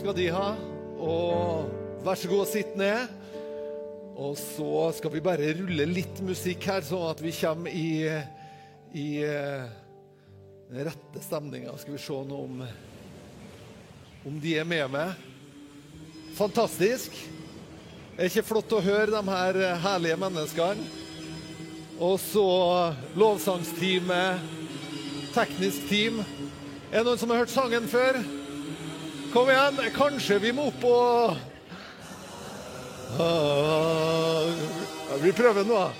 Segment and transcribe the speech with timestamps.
[0.00, 0.54] skal de ha.
[1.00, 3.10] Og vær så god sitt ned.
[4.20, 8.08] Og så skal vi bare rulle litt musikk her, sånn at vi kommer i,
[8.96, 9.66] i eh,
[10.70, 11.76] den rette stemninga.
[11.80, 12.64] Skal vi se nå om,
[14.28, 15.28] om de er med meg.
[16.38, 17.16] Fantastisk.
[18.16, 20.88] Det er ikke flott å høre de her herlige menneskene.
[22.00, 22.48] Og så
[23.20, 24.44] lovsangsteamet,
[25.36, 26.22] teknisk team.
[26.88, 28.16] Er det noen som har hørt sangen før?
[29.32, 29.76] Kom igjen.
[29.94, 31.36] Kanskje vi må opp og
[35.20, 35.90] Vi prøver nå.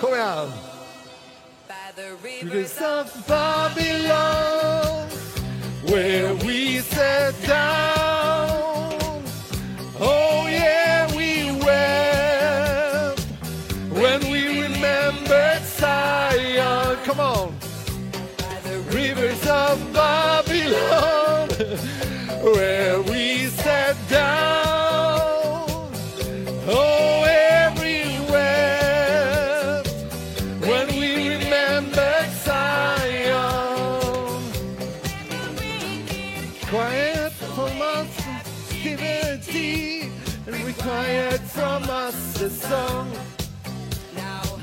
[0.00, 0.50] Kom igjen.
[2.22, 4.29] Rivers of Babylon,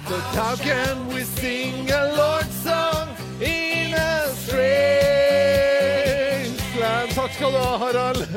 [0.09, 3.09] But how can we sing a Lord's song
[3.41, 4.95] in a strange
[6.79, 7.11] land?
[7.11, 8.27] Takk skal du ha, Harald.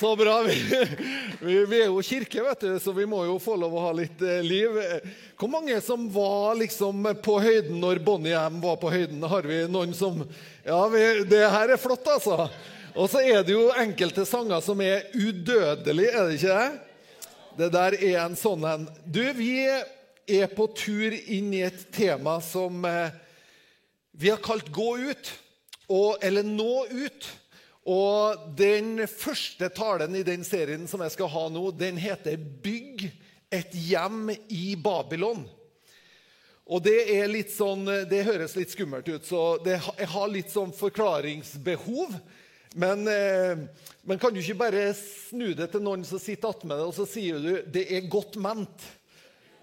[0.00, 0.42] Så bra.
[1.40, 3.92] Vi, vi, er jo kirke, vet du, så vi må jo få lov å ha
[4.00, 4.70] litt eh, liv.
[5.36, 9.22] Hvor mange som var liksom på høyden når Bonnie M var på høyden?
[9.28, 10.24] Har vi noen som
[10.64, 12.48] Ja, vi, det her er flott, altså.
[12.98, 16.70] Og så er det jo enkelte sanger som er udødelige, er det ikke det?
[17.58, 18.86] Det der er en sånn en.
[19.06, 23.14] Du, vi er på tur inn i et tema som eh,
[24.18, 25.30] vi har kalt 'Gå ut',
[25.86, 27.28] og, eller 'Nå ut'.
[27.86, 33.12] Og den første talen i den serien som jeg skal ha nå, den heter 'Bygg
[33.50, 35.46] et hjem i Babylon'.
[36.66, 40.50] Og det er litt sånn, det høres litt skummelt ut, så det, jeg har litt
[40.50, 42.18] sånn forklaringsbehov.
[42.74, 43.56] Men, eh,
[44.04, 47.06] men kan du ikke bare snu det til noen som sitter attmed deg, og så
[47.08, 48.84] sier du 'det er godt ment'?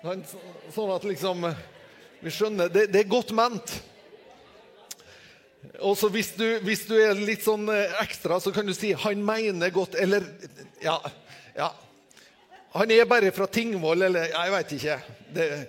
[0.04, 0.26] Sånn-
[0.74, 1.56] Sånn at liksom
[2.22, 2.70] Vi skjønner.
[2.70, 3.82] Det, det er godt ment.
[5.82, 6.32] Og så hvis
[6.64, 10.24] hvis du er litt sånn eh, ekstra, så kan du si 'han mener godt', eller
[10.82, 11.00] Ja.
[11.56, 11.72] ja.
[12.74, 15.02] Han er bare fra Tingvoll, eller Jeg veit ikke.
[15.34, 15.68] Det,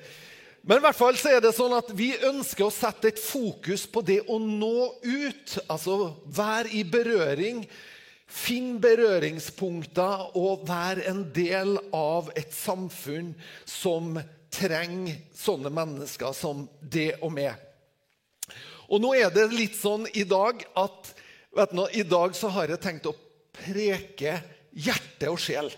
[0.67, 3.85] men i hvert fall så er det sånn at vi ønsker å sette et fokus
[3.87, 5.53] på det å nå ut.
[5.71, 7.61] Altså være i berøring.
[8.27, 13.31] Finn berøringspunkter og vær en del av et samfunn
[13.63, 14.19] som
[14.51, 17.55] trenger sånne mennesker som det og meg.
[18.91, 21.15] Og nå er det litt sånn i dag at
[21.57, 23.15] vet du, I dag så har jeg tenkt å
[23.55, 24.41] preke
[24.75, 25.71] hjerte og sjel.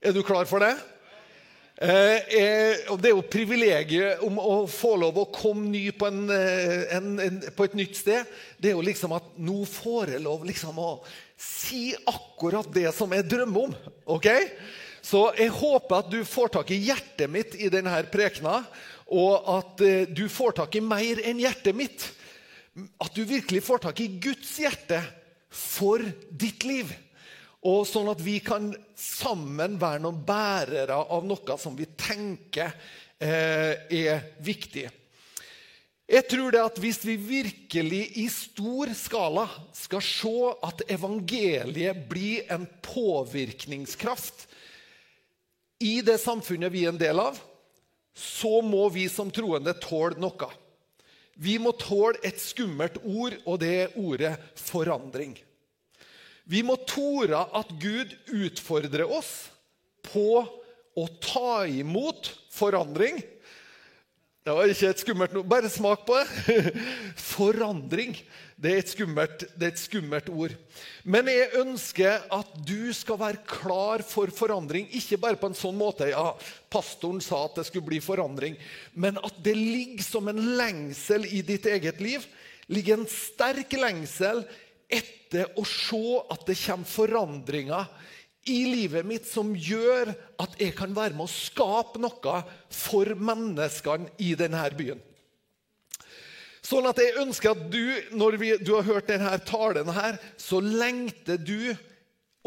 [0.00, 0.78] Er du klar for det?
[1.78, 6.08] Eh, eh, og Det er jo privilegiet om å få lov å komme ny på,
[6.10, 8.26] en, eh, en, en, på et nytt sted.
[8.58, 10.90] Det er jo liksom at nå får jeg lov liksom å
[11.38, 13.76] si akkurat det som jeg drømmer om.
[14.10, 14.26] ok?
[15.06, 18.58] Så jeg håper at du får tak i hjertet mitt i denne prekena,
[19.14, 22.10] og at eh, du får tak i mer enn hjertet mitt.
[22.98, 24.98] At du virkelig får tak i Guds hjerte
[25.46, 26.90] for ditt liv.
[27.66, 32.70] Og sånn at vi kan sammen være noen bærere av noe som vi tenker
[33.18, 34.86] eh, er viktig.
[36.08, 39.44] Jeg tror det at Hvis vi virkelig i stor skala
[39.76, 44.46] skal se at evangeliet blir en påvirkningskraft
[45.84, 47.36] i det samfunnet vi er en del av,
[48.14, 50.48] så må vi som troende tåle noe.
[51.38, 55.36] Vi må tåle et skummelt ord, og det er ordet forandring.
[56.48, 59.50] Vi må tore at Gud utfordrer oss
[60.08, 60.40] på
[60.98, 63.20] å ta imot forandring.
[64.48, 65.44] Det var ikke et skummelt noe.
[65.44, 66.70] Bare smak på det.
[67.36, 68.14] Forandring.
[68.56, 70.54] Det er, skummelt, det er et skummelt ord.
[71.04, 74.88] Men jeg ønsker at du skal være klar for forandring.
[74.96, 76.32] Ikke bare på en sånn måte ja,
[76.72, 78.56] pastoren sa at det skulle bli forandring,
[78.96, 82.24] men at det ligger som en lengsel i ditt eget liv.
[82.68, 84.42] ligger en sterk lengsel
[84.88, 86.02] etter å se
[86.32, 87.90] at det kommer forandringer
[88.48, 92.38] i livet mitt som gjør at jeg kan være med å skape noe
[92.72, 95.02] for menneskene i denne byen.
[96.64, 97.84] Sånn at jeg ønsker at du,
[98.16, 101.72] når vi, du har hørt denne talen her, så lengter du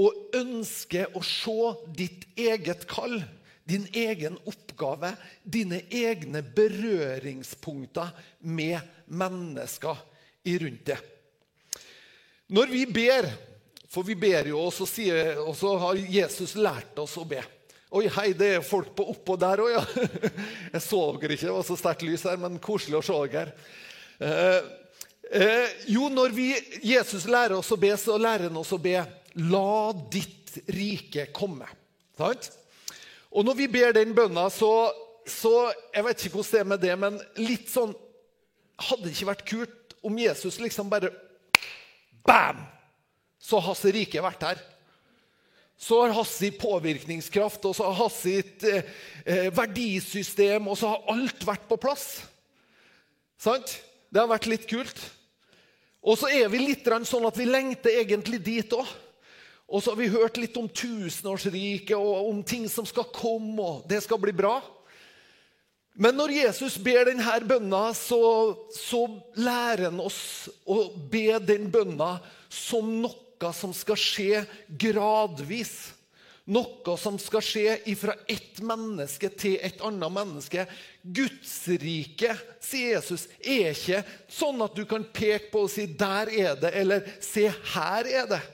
[0.01, 3.21] og ønsker å se ditt eget kall,
[3.65, 10.05] din egen oppgave, dine egne berøringspunkter med mennesker
[10.61, 10.99] rundt det.
[12.51, 13.29] Når vi ber,
[13.87, 17.39] for vi ber jo, og så, sier, og så har Jesus lært oss å be.
[17.95, 19.83] Oi, hei, det er folk på oppå der òg, ja.
[20.73, 23.55] Jeg så dere ikke, det var så sterkt lys her, men koselig å se dere.
[24.19, 24.67] Eh,
[25.31, 26.49] eh, jo, når vi,
[26.91, 28.99] Jesus lærer oss å be, så lærer han oss å be
[29.47, 31.71] La ditt rike komme.
[32.19, 32.51] Sant?
[33.31, 34.91] Og når vi ber den bønna, så,
[35.23, 37.93] så Jeg vet ikke hvordan det er med det, men litt sånn
[38.81, 41.13] Hadde det ikke vært kult om Jesus liksom bare
[42.27, 42.61] Bam!
[43.41, 44.59] Så har hans rike vært her.
[45.81, 48.83] Så har hans påvirkningskraft og så har hans eh,
[49.25, 52.21] eh, verdisystem og så har alt vært på plass.
[53.41, 53.79] Sant?
[54.13, 54.99] Det har vært litt kult.
[56.01, 58.85] Og så er vi litt sånn at vi lengter egentlig dit òg.
[59.71, 63.85] Og så har vi hørt litt om tusenårsriket og om ting som skal komme, og
[63.87, 64.57] det skal bli bra.
[65.93, 68.21] Men når Jesus ber denne bønna, så,
[68.71, 69.03] så
[69.35, 72.15] lærer han oss å be den bønna
[72.51, 74.45] som noe som skal skje
[74.79, 75.91] gradvis.
[76.51, 80.65] Noe som skal skje fra ett menneske til et annet menneske.
[81.01, 84.01] Gudsriket, sier Jesus, er ikke
[84.31, 88.25] sånn at du kan peke på og si 'der er det', eller 'se, her er
[88.27, 88.49] det'.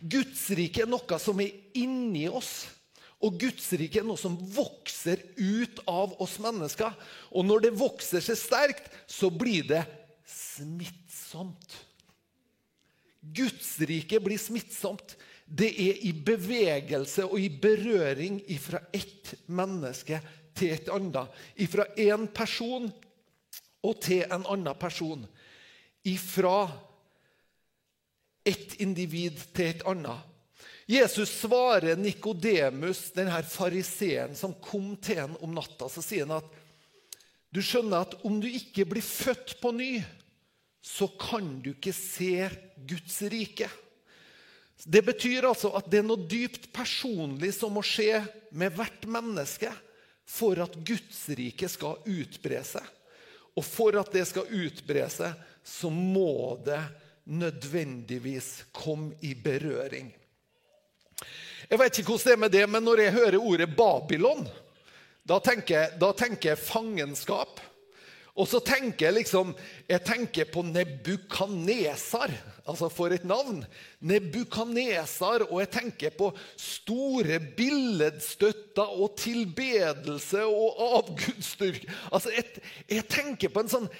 [0.00, 2.66] Gudsriket er noe som er inni oss.
[3.18, 6.94] Og Guds rike er noe som vokser ut av oss mennesker.
[7.34, 9.82] Og når det vokser seg sterkt, så blir det
[10.28, 11.80] smittsomt.
[13.20, 15.16] Guds rike blir smittsomt.
[15.48, 20.20] Det er i bevegelse og i berøring fra ett menneske
[20.54, 21.34] til et annet.
[21.72, 22.86] Fra en person
[23.82, 25.26] og til en annen person.
[26.06, 26.68] Ifra
[28.46, 30.22] et individ til et annet.
[30.88, 36.54] Jesus svarer Nikodemus, denne fariseeren som kom til ham om natta, så sier han at
[37.52, 39.98] du skjønner at om du ikke blir født på ny,
[40.80, 42.48] så kan du ikke se
[42.88, 43.68] Guds rike.
[44.88, 48.22] Det betyr altså at det er noe dypt personlig som må skje
[48.56, 49.68] med hvert menneske
[50.28, 52.84] for at Guds rike skal utbre seg.
[53.58, 56.80] Og for at det skal utbre seg, så må det
[57.28, 60.14] nødvendigvis komme i berøring.
[61.68, 64.46] Jeg vet ikke hvordan det er med det, men når jeg hører ordet Babylon,
[65.28, 67.60] da tenker, da tenker jeg fangenskap.
[68.38, 69.50] Og så tenker jeg liksom
[69.88, 72.32] Jeg tenker på Nebukanesar.
[72.68, 73.62] Altså, for et navn!
[74.04, 75.46] Nebukanesar.
[75.48, 76.30] Og jeg tenker på
[76.60, 81.88] store billedstøtter og tilbedelse og avgudsdyrk.
[82.12, 82.62] Altså, jeg,
[82.92, 83.90] jeg, tenker på en sånn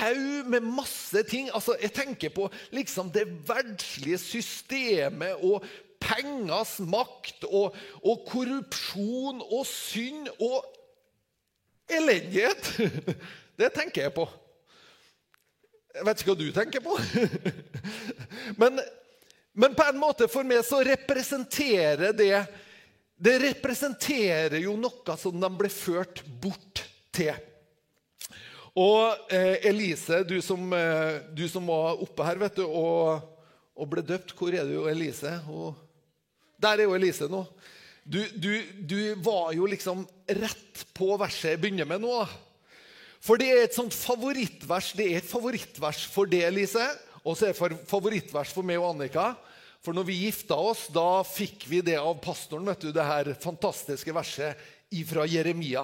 [0.00, 1.52] haug med masse ting.
[1.54, 5.64] Altså, jeg tenker på liksom det verdslige systemet og
[6.06, 7.74] pengers makt og,
[8.06, 10.62] og korrupsjon og synd og
[11.90, 12.72] elendighet.
[13.60, 14.26] Det tenker jeg på.
[15.96, 16.96] Jeg vet ikke hva du tenker på.
[18.60, 18.78] Men,
[19.56, 22.44] men på en måte for meg så representerer det
[23.16, 26.82] Det representerer jo noe som de ble ført bort
[27.16, 27.32] til.
[28.76, 33.24] Og eh, Elise, du som, eh, du som, var oppe her vet du, og,
[33.72, 35.32] og ble døpt Hvor er du, Elise?
[35.48, 35.72] Og,
[36.62, 37.44] der er jo Elise nå.
[38.06, 38.52] Du, du,
[38.86, 42.20] du, var jo liksom rett på verset jeg begynner med nå.
[43.18, 44.92] For det er et sånt favorittvers.
[44.94, 46.84] Det er et favorittvers for det, Elise.
[47.26, 49.32] Og så er det et favorittvers for meg og Annika.
[49.82, 53.32] For når vi gifta oss, da fikk vi det av pastoren, vet du, det her
[53.42, 54.62] fantastiske verset
[55.06, 55.82] fra Jeremia.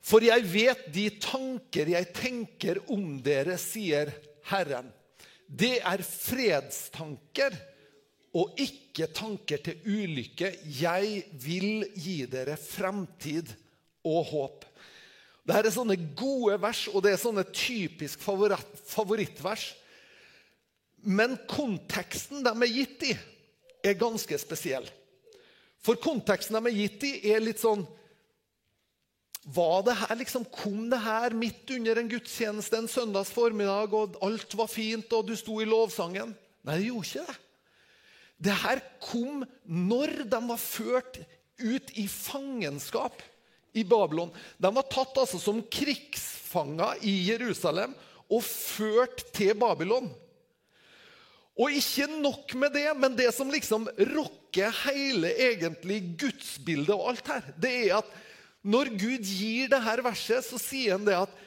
[0.00, 4.08] For jeg vet de tanker jeg tenker om dere, sier
[4.48, 4.88] Herren.
[5.44, 7.56] Det er fredstanker
[8.36, 10.52] og ikke tanker til ulykke.
[10.80, 13.50] Jeg vil gi dere fremtid
[14.06, 14.66] og håp.
[15.46, 19.70] Dette er sånne gode vers, og det er sånne typisk favorittvers.
[21.02, 23.14] Men konteksten de er gitt i,
[23.82, 24.86] er ganske spesiell.
[25.80, 27.86] For konteksten de er gitt i, er litt sånn
[29.50, 34.18] var det her, liksom, Kom det her midt under en gudstjeneste en søndags formiddag, og
[34.22, 36.34] alt var fint, og du sto i lovsangen?
[36.60, 37.38] Nei, det gjorde ikke det.
[38.40, 41.20] Det her kom når de var ført
[41.60, 43.20] ut i fangenskap
[43.76, 44.32] i Babylon.
[44.58, 47.92] De var tatt altså som krigsfanger i Jerusalem
[48.30, 50.08] og ført til Babylon.
[51.60, 57.28] Og ikke nok med det, men det som liksom rokker hele egentlig gudsbildet og alt
[57.28, 58.18] her, det er at
[58.64, 61.38] når Gud gir det her verset, så sier han det at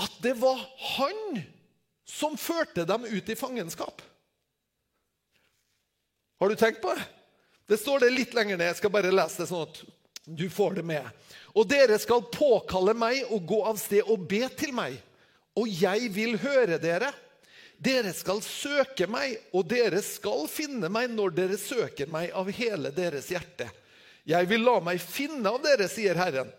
[0.00, 0.56] at det var
[0.96, 1.42] han
[2.08, 4.00] som førte dem ut i fangenskap.
[6.42, 7.02] Har du tenkt på det?
[7.66, 8.66] Det står det litt lenger ned.
[8.66, 9.76] Jeg skal bare lese det sånn at
[10.26, 11.04] du får det med.
[11.54, 14.96] Og dere skal påkalle meg og gå av sted og be til meg,
[15.54, 17.12] og jeg vil høre dere.
[17.78, 22.90] Dere skal søke meg, og dere skal finne meg når dere søker meg av hele
[22.90, 23.70] deres hjerte.
[24.26, 26.50] Jeg vil la meg finne av dere, sier Herren.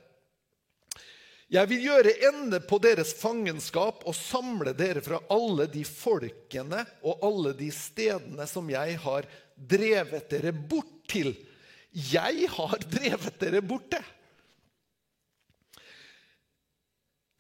[1.54, 7.20] Jeg vil gjøre ende på deres fangenskap og samle dere fra alle de folkene og
[7.28, 11.34] alle de stedene som jeg har drevet dere bort til.
[11.92, 14.02] Jeg har drevet dere borte.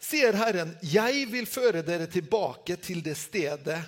[0.04, 3.80] sier Herren, 'Jeg vil føre dere tilbake til det stedet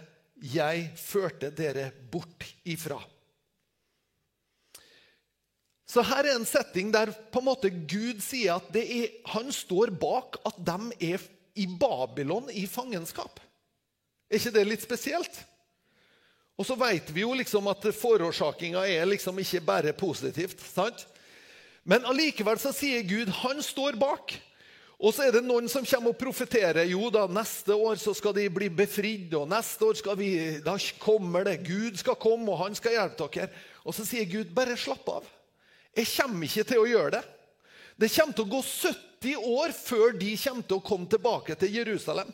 [0.53, 3.03] jeg førte dere bort ifra'.
[5.85, 9.93] Så her er en setting der på en måte Gud sier at er, han står
[9.95, 11.21] bak at de er
[11.55, 13.39] i Babylon i fangenskap.
[14.27, 15.37] Er ikke det litt spesielt?
[16.55, 20.61] Og så vet vi jo liksom at forårsakinga er liksom ikke bare positivt.
[20.71, 21.05] sant?
[21.83, 24.33] Men allikevel så sier Gud han står bak.
[24.95, 26.87] Og så er det noen som kommer og profeterer.
[26.87, 30.29] Jo da, neste år så skal de bli befridd, og neste år skal vi,
[30.63, 31.57] da kommer det.
[31.67, 33.49] Gud skal komme, og han skal hjelpe dere.
[33.83, 35.27] Og så sier Gud, bare slapp av.
[35.95, 37.23] Jeg kommer ikke til å gjøre det.
[37.99, 41.77] Det kommer til å gå 70 år før de kommer til å komme tilbake til
[41.81, 42.31] Jerusalem.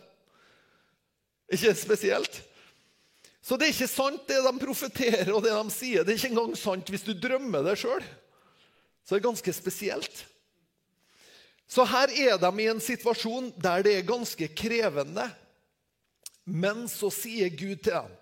[1.51, 2.39] Ikke spesielt?
[3.41, 6.05] Så det er ikke sant, det de profeterer og det de sier.
[6.05, 8.03] Det er ikke engang sant hvis du drømmer det sjøl.
[9.01, 10.25] Så det er ganske spesielt.
[11.71, 15.25] Så her er de i en situasjon der det er ganske krevende.
[16.45, 18.17] Men så sier Gud til dem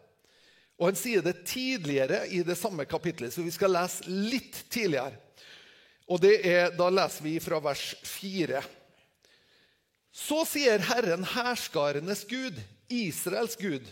[0.80, 5.18] Og han sier det tidligere i det samme kapitlet, så vi skal lese litt tidligere.
[6.08, 8.62] Og er, Da leser vi fra vers 4.
[10.16, 12.56] Så sier Herren herskarenes Gud,
[12.90, 13.84] Israels Gud,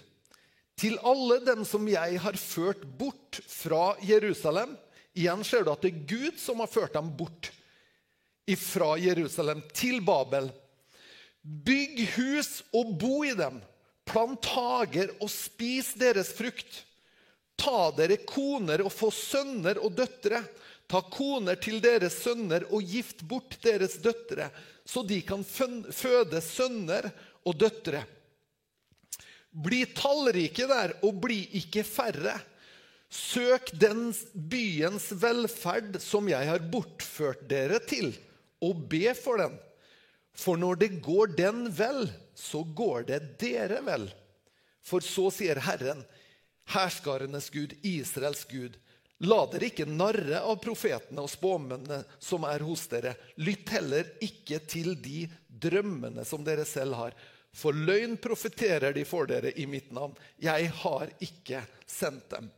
[0.78, 4.76] til alle dem som jeg har ført bort fra Jerusalem.
[5.18, 7.52] Igjen ser du at det er Gud som har ført dem bort
[8.62, 10.52] fra Jerusalem til Babel.
[11.42, 13.58] Bygg hus og bo i dem.
[14.08, 16.84] Plant hager og spis deres frukt.
[17.58, 20.44] Ta dere koner og få sønner og døtre.
[20.88, 24.48] Ta koner til deres sønner og gift bort deres døtre,
[24.88, 27.10] så de kan føde sønner
[27.44, 28.06] og døtre.
[29.58, 32.36] Bli tallrike der, og bli ikke færre.
[33.10, 38.12] Søk den byens velferd som jeg har bortført dere til
[38.64, 39.56] og be for den.
[40.38, 42.06] For når det går den vel,
[42.38, 44.10] så går det dere vel.
[44.86, 46.04] For så sier Herren,
[46.74, 48.76] herskarenes Gud, Israels Gud,
[49.26, 53.16] la dere ikke narre av profetene og spåmennene som er hos dere.
[53.42, 57.18] Lytt heller ikke til de drømmene som dere selv har.
[57.56, 60.14] For løgn profeterer de for dere i mitt navn.
[60.42, 62.52] Jeg har ikke sendt dem.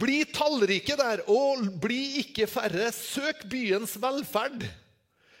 [0.00, 2.88] Bli tallrike der, og bli ikke færre.
[2.94, 4.64] Søk byens velferd.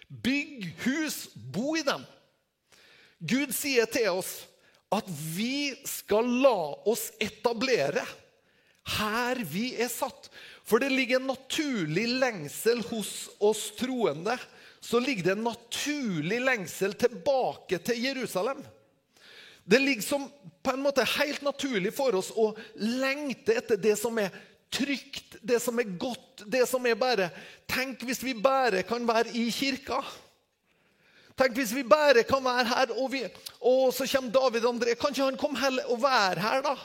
[0.06, 2.04] Bygg hus, bo i dem.
[3.18, 4.44] Gud sier til oss
[4.92, 8.04] at vi skal la oss etablere
[8.96, 10.28] her vi er satt.
[10.66, 14.36] For det ligger en naturlig lengsel hos oss troende.
[14.86, 18.60] Så ligger det en naturlig lengsel tilbake til Jerusalem.
[19.66, 20.28] Det ligger som
[20.62, 24.30] på en måte helt naturlig for oss å lengte etter det som er
[24.70, 27.32] trygt, det som er godt, det som er bare
[27.66, 29.98] Tenk hvis vi bare kan være i kirka.
[31.36, 33.24] Tenk hvis vi bare kan være her, og, vi,
[33.58, 34.94] og så kommer David André.
[34.94, 36.76] Kan ikke han komme heller og være her, da?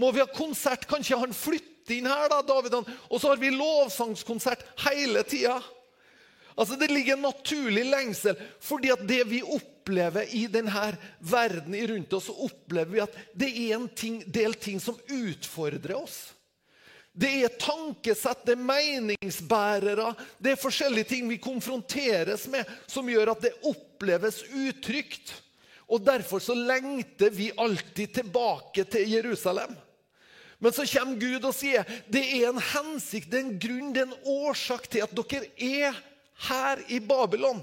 [0.00, 0.88] Må vi ha konsert?
[0.88, 2.40] Kan ikke han flytte inn her, da?
[2.40, 2.80] David?
[2.80, 5.60] Og så har vi lovsangskonsert hele tida.
[6.58, 10.88] Altså, Det ligger en naturlig lengsel, fordi at det vi opplever i denne
[11.22, 15.94] verden rundt oss, så opplever vi at det er en ting, del ting som utfordrer
[16.00, 16.18] oss.
[17.18, 23.32] Det er tankesett, det er meningsbærere, det er forskjellige ting vi konfronteres med som gjør
[23.32, 25.32] at det oppleves utrygt.
[25.88, 29.72] Og Derfor så lengter vi alltid tilbake til Jerusalem.
[30.58, 34.02] Men så kommer Gud og sier det er en hensikt, det er en grunn, det
[34.02, 35.98] er en årsak til at dere er
[36.46, 37.60] her i Babylon.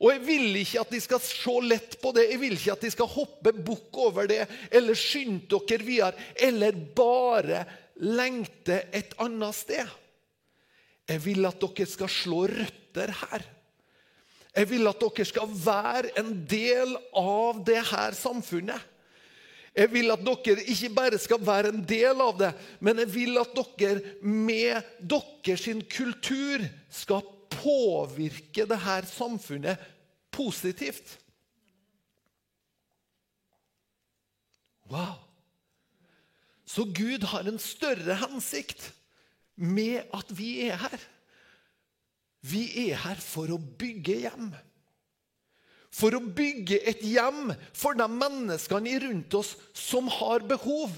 [0.00, 2.84] Og jeg vil ikke at de skal se lett på det, jeg vil ikke at
[2.84, 4.42] de skal hoppe bukk over det
[4.74, 7.62] eller skynde dere videre, eller bare
[8.02, 9.92] lengte et annet sted.
[11.08, 13.44] Jeg vil at dere skal slå røtter her.
[14.54, 18.90] Jeg vil at dere skal være en del av det her samfunnet.
[19.74, 23.40] Jeg vil at dere ikke bare skal være en del av det, men jeg vil
[23.40, 26.62] at dere med deres kultur
[26.94, 29.80] skal påvirke det her samfunnet
[30.34, 31.18] positivt.
[34.90, 35.22] Wow.
[36.64, 38.90] Så Gud har en større hensikt
[39.54, 41.00] med at vi er her.
[42.44, 44.52] Vi er her for å bygge hjem.
[45.94, 50.92] For å bygge et hjem for de menneskene rundt oss som har behov.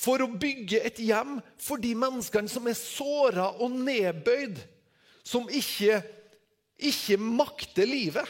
[0.00, 4.62] For å bygge et hjem for de menneskene som er såra og nedbøyd.
[5.30, 6.00] Som ikke,
[6.80, 8.26] ikke makter livet.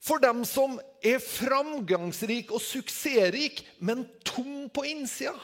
[0.00, 5.36] For dem som er framgangsrik og suksessrik, men tom på innsida.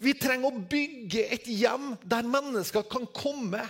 [0.00, 3.62] Vi trenger å bygge et hjem der mennesker kan komme,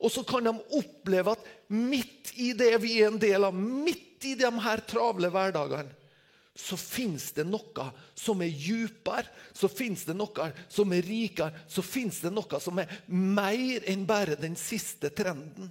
[0.00, 4.26] og så kan de oppleve at midt i det vi er en del av, midt
[4.28, 5.94] i de her travle hverdagene,
[6.56, 7.86] så fins det noe
[8.18, 12.80] som er djupere, så fins det noe som er rikere, så fins det noe som
[12.82, 15.70] er mer enn bare den siste trenden.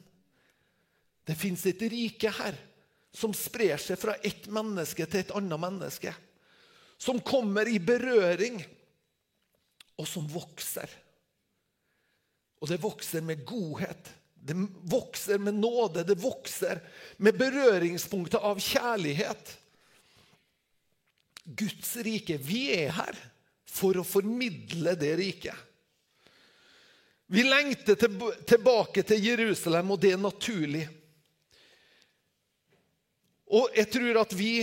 [1.27, 2.57] Det fins et rike her
[3.13, 6.13] som sprer seg fra ett menneske til et annet menneske.
[6.99, 8.59] Som kommer i berøring,
[9.99, 10.89] og som vokser.
[12.59, 14.09] Og det vokser med godhet.
[14.33, 14.55] Det
[14.87, 16.05] vokser med nåde.
[16.07, 16.79] Det vokser
[17.17, 19.55] med berøringspunktet av kjærlighet.
[21.57, 22.37] Guds rike.
[22.37, 23.17] Vi er her
[23.69, 25.65] for å formidle det riket.
[27.29, 27.97] Vi lengter
[28.49, 30.87] tilbake til Jerusalem, og det er naturlig.
[33.49, 34.53] Og jeg tror at vi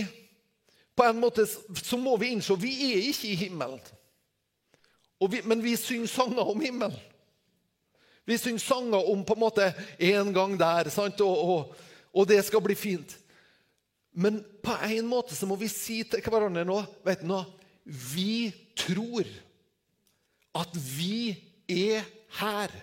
[0.97, 3.79] på en måte så må vi innse vi er ikke i himmelen.
[5.29, 6.97] Vi, men vi synger sanger om himmelen.
[8.27, 11.75] Vi synger sanger om på en måte en gang der, og, og,
[12.11, 13.15] og, det skal bli fint.
[14.17, 17.43] Men på en måte så må vi si til hverandre nå vet du nå,
[17.85, 19.27] Vi tror
[20.57, 21.37] at vi
[21.69, 22.05] er
[22.39, 22.73] her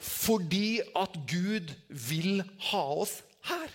[0.00, 1.74] fordi at Gud
[2.08, 3.18] vil ha oss
[3.50, 3.68] her.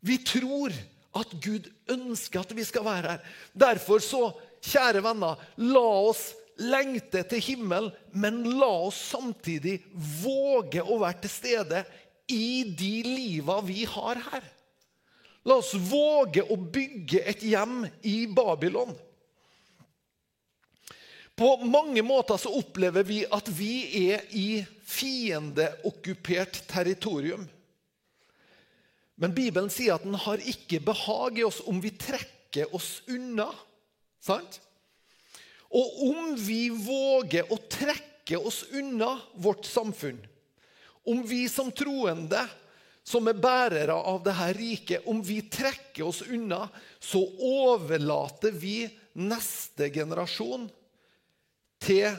[0.00, 0.72] Vi tror
[1.18, 3.26] at Gud ønsker at vi skal være her.
[3.52, 4.22] Derfor så,
[4.64, 9.78] kjære venner, la oss lengte til himmelen, men la oss samtidig
[10.22, 11.84] våge å være til stede
[12.28, 14.46] i de liva vi har her.
[15.48, 18.92] La oss våge å bygge et hjem i Babylon.
[21.38, 23.72] På mange måter så opplever vi at vi
[24.10, 24.48] er i
[24.88, 27.46] fiendeokkupert territorium.
[29.18, 33.48] Men Bibelen sier at den har ikke behag i oss om vi trekker oss unna.
[34.22, 34.60] Sant?
[35.68, 40.18] Og om vi våger å trekke oss unna vårt samfunn,
[41.08, 42.42] om vi som troende,
[43.02, 46.66] som er bærere av dette riket, om vi trekker oss unna,
[47.00, 48.82] så overlater vi
[49.16, 50.66] neste generasjon
[51.80, 52.18] til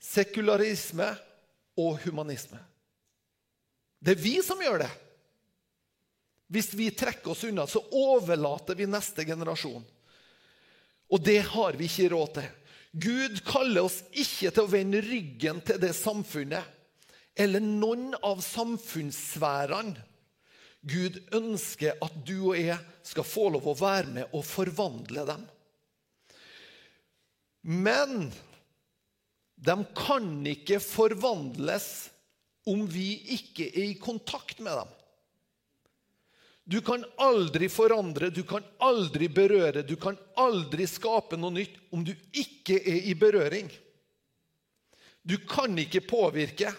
[0.00, 1.10] sekularisme
[1.76, 2.62] og humanisme.
[4.00, 4.90] Det er vi som gjør det.
[6.48, 9.84] Hvis vi trekker oss unna, så overlater vi neste generasjon.
[11.12, 12.48] Og det har vi ikke råd til.
[12.96, 16.77] Gud kaller oss ikke til å vende ryggen til det samfunnet
[17.38, 20.04] eller noen av samfunnssfærene.
[20.88, 25.40] Gud ønsker at du og jeg skal få lov å være med og forvandle dem.
[27.68, 28.28] Men
[29.58, 31.88] de kan ikke forvandles
[32.68, 34.94] om vi ikke er i kontakt med dem.
[36.68, 42.02] Du kan aldri forandre, du kan aldri berøre, du kan aldri skape noe nytt om
[42.04, 43.70] du ikke er i berøring.
[45.24, 46.70] Du kan ikke påvirke.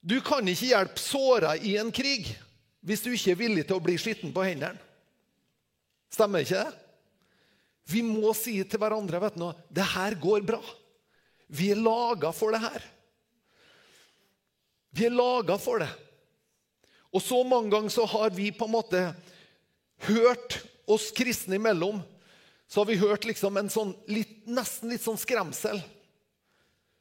[0.00, 2.30] Du kan ikke hjelpe såra i en krig
[2.80, 4.80] hvis du ikke er villig til å bli skitten på hendene.
[6.10, 6.78] Stemmer ikke det?
[7.90, 10.60] Vi må si til hverandre vet du, det her går bra.
[11.50, 12.86] Vi er laga for det her.
[14.94, 15.90] Vi er laga for det.
[17.10, 19.02] Og så mange ganger så har vi på en måte
[20.06, 20.60] hørt
[20.90, 22.00] oss kristne imellom
[22.70, 25.80] så har vi hørt liksom en sånn, litt, nesten litt sånn skremsel.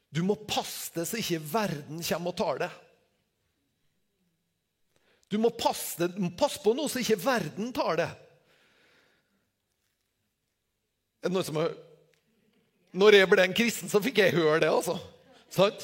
[0.09, 2.69] Du må passe deg så ikke verden kommer og tar det.
[5.29, 8.09] Du må passe, passe på noe så ikke verden tar det.
[11.19, 11.75] Er det noen som har
[12.95, 14.71] Når jeg ble en kristen, så fikk jeg høre det.
[14.73, 14.97] altså.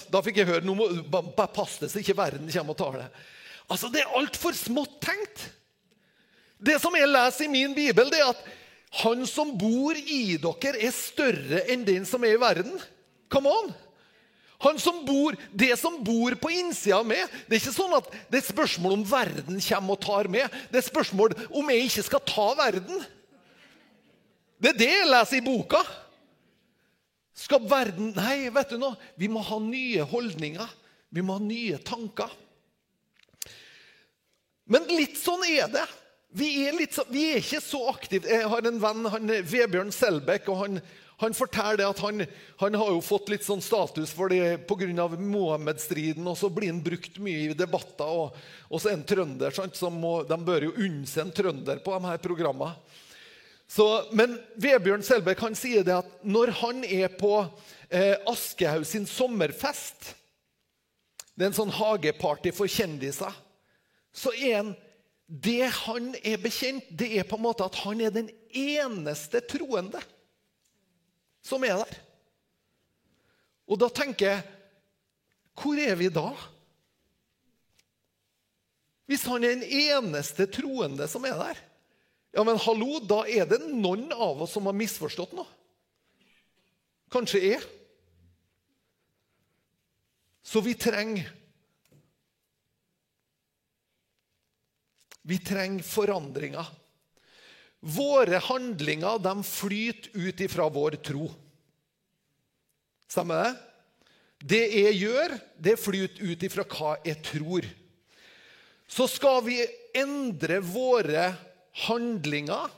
[0.09, 3.09] Da fikk jeg høre noe, bare pass deg så ikke verden kommer og tar det.
[3.69, 5.49] Altså, Det er altfor smått tenkt.
[6.57, 8.45] Det som jeg leser i min bibel, det er at
[9.03, 12.77] han som bor i dere, er større enn den som er i verden.
[13.29, 13.73] Come on!
[14.65, 18.07] Han som bor, Det som bor på innsida av meg Det er ikke sånn at
[18.31, 20.49] det er spørsmål om verden kommer og tar meg.
[20.71, 23.05] Det er spørsmål om jeg ikke skal ta verden.
[24.57, 25.83] Det er det jeg leser i boka.
[27.35, 28.95] Skal verden Nei, vet du noe?
[29.19, 30.73] Vi må ha nye holdninger.
[31.13, 32.31] Vi må ha nye tanker.
[34.65, 35.85] Men litt sånn er det.
[36.35, 38.27] vi er, så, vi er ikke så aktive.
[38.31, 40.79] Jeg har en venn, han, Vebjørn Selbekk, og han,
[41.17, 42.25] han forteller at han,
[42.59, 45.07] han, har jo fått litt sånn status for det pga.
[45.15, 46.27] Mohammed-striden.
[46.27, 48.03] og Så blir han brukt mye i debatter.
[48.03, 48.35] Og,
[48.67, 51.95] og så er han trønder, sant, må, de bør jo unne seg en trønder på
[51.95, 52.75] de her programmene.
[53.65, 57.31] Så, men Vebjørn Selbekk han sier det at når han er på
[57.89, 60.11] eh, Aschehoug sin sommerfest
[61.33, 63.33] Det er en sånn hageparty for kjendiser.
[64.13, 64.75] Så er han
[65.25, 70.03] Det han er bekjent, det er på en måte at han er den eneste troende
[71.45, 72.01] som er der.
[73.69, 74.43] Og da tenker jeg
[75.55, 76.33] Hvor er vi da?
[79.05, 81.61] Hvis han er den eneste troende som er der?
[82.35, 85.47] Ja, men hallo, da er det noen av oss som har misforstått noe.
[87.13, 87.61] Kanskje jeg.
[90.45, 91.31] Så vi trenger
[95.25, 96.67] Vi trenger forandringer.
[97.85, 101.29] Våre handlinger de flyter ut ifra vår tro.
[103.05, 103.53] Stemmer det?
[104.45, 107.67] Det jeg gjør, det flyter ut ifra hva jeg tror.
[108.89, 109.59] Så skal vi
[109.95, 111.29] endre våre
[111.85, 112.73] handlinger,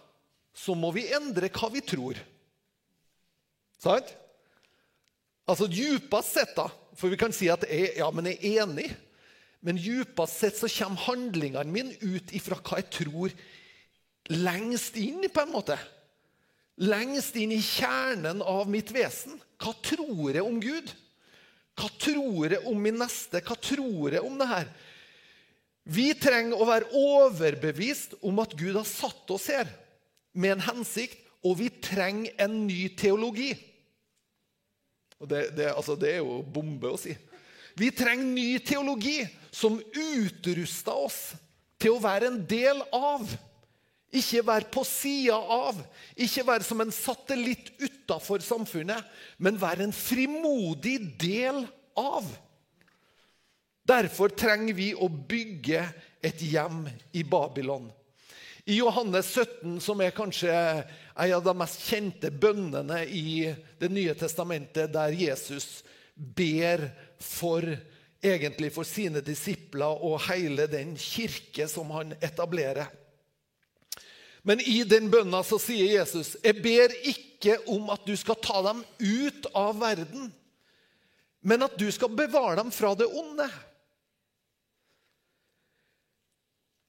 [0.56, 2.20] så må vi endre hva vi tror.
[3.82, 4.12] Sant?
[5.48, 6.68] Altså djupest sett, da,
[6.98, 8.90] for vi kan si at jeg, ja, men jeg er enig,
[9.64, 13.36] men djupest sett så kommer handlingene mine ut ifra hva jeg tror
[14.34, 15.78] lengst inn, på en måte.
[16.84, 19.40] Lengst inn i kjernen av mitt vesen.
[19.58, 20.92] Hva tror jeg om Gud?
[21.78, 23.42] Hva tror jeg om min neste?
[23.46, 24.70] Hva tror jeg om det her?
[25.88, 29.70] Vi trenger å være overbevist om at Gud har satt oss her
[30.38, 33.54] med en hensikt, og vi trenger en ny teologi.
[35.22, 37.16] Og det, det, altså, det er jo bombe å si.
[37.78, 39.22] Vi trenger ny teologi
[39.54, 41.20] som utruster oss
[41.82, 43.30] til å være en del av.
[44.16, 45.80] Ikke være på sida av,
[46.16, 49.04] ikke være som en satellitt utafor samfunnet,
[49.38, 51.66] men være en frimodig del
[52.00, 52.30] av.
[53.88, 55.84] Derfor trenger vi å bygge
[56.24, 57.90] et hjem i Babylon.
[58.68, 64.16] I Johannes 17, som er kanskje en av de mest kjente bønnene i Det nye
[64.18, 66.84] testamentet, der Jesus ber
[67.24, 67.64] for,
[68.20, 72.90] egentlig for sine disipler og hele den kirke som han etablerer.
[74.48, 78.62] Men i den bønna så sier Jesus, 'Jeg ber ikke om at du skal ta
[78.64, 80.32] dem ut av verden',
[81.44, 83.48] men at du skal bevare dem fra det onde.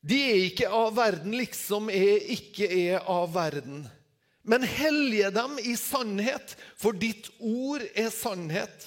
[0.07, 3.83] De er ikke av verden, liksom jeg ikke er av verden.
[4.47, 8.87] Men hellige dem i sannhet, for ditt ord er sannhet.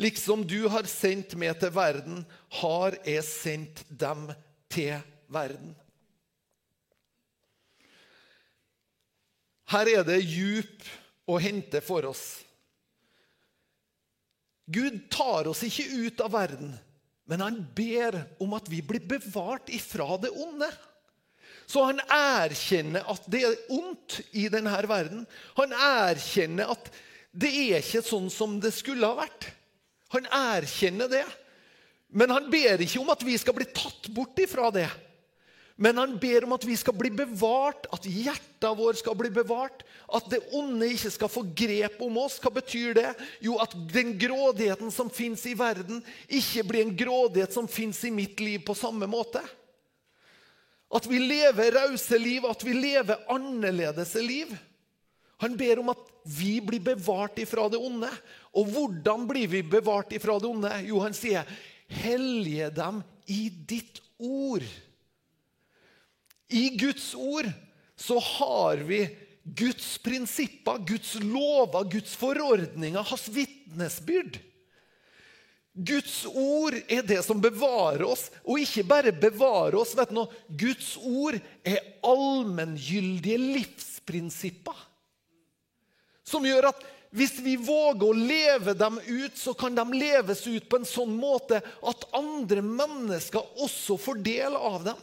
[0.00, 2.24] Liksom du har sendt meg til verden,
[2.62, 4.30] har jeg sendt dem
[4.72, 4.96] til
[5.28, 5.76] verden.
[9.70, 10.86] Her er det djup
[11.30, 12.40] å hente for oss.
[14.70, 16.72] Gud tar oss ikke ut av verden.
[17.30, 20.66] Men han ber om at vi blir bevart ifra det onde.
[21.70, 25.22] Så han erkjenner at det er ondt i denne verden.
[25.58, 26.90] Han erkjenner at
[27.30, 29.46] det er ikke sånn som det skulle ha vært.
[30.16, 31.22] Han erkjenner det.
[32.10, 34.88] Men han ber ikke om at vi skal bli tatt bort ifra det.
[35.80, 39.80] Men han ber om at vi skal bli bevart, at hjertet vår skal bli bevart.
[40.12, 42.36] At det onde ikke skal få grep om oss.
[42.42, 43.06] Hva betyr det?
[43.40, 48.12] Jo, at den grådigheten som fins i verden, ikke blir en grådighet som fins i
[48.12, 49.40] mitt liv på samme måte.
[50.92, 54.52] At vi lever rause liv, at vi lever annerledes liv.
[55.40, 58.12] Han ber om at vi blir bevart ifra det onde.
[58.52, 60.76] Og hvordan blir vi bevart ifra det onde?
[60.84, 61.48] Jo, han sier,
[61.88, 64.68] 'Hellige dem i ditt ord'.
[66.50, 67.50] I Guds ord
[67.96, 69.04] så har vi
[69.42, 74.38] Guds prinsipper, Guds lover, Guds forordninger, hans vitnesbyrd.
[75.72, 79.94] Guds ord er det som bevarer oss, og ikke bare bevarer oss.
[79.96, 80.40] vet du noe?
[80.48, 84.86] Guds ord er allmenngyldige livsprinsipper.
[86.26, 86.82] Som gjør at
[87.14, 91.14] hvis vi våger å leve dem ut, så kan de leves ut på en sånn
[91.16, 95.00] måte at andre mennesker også får del av dem.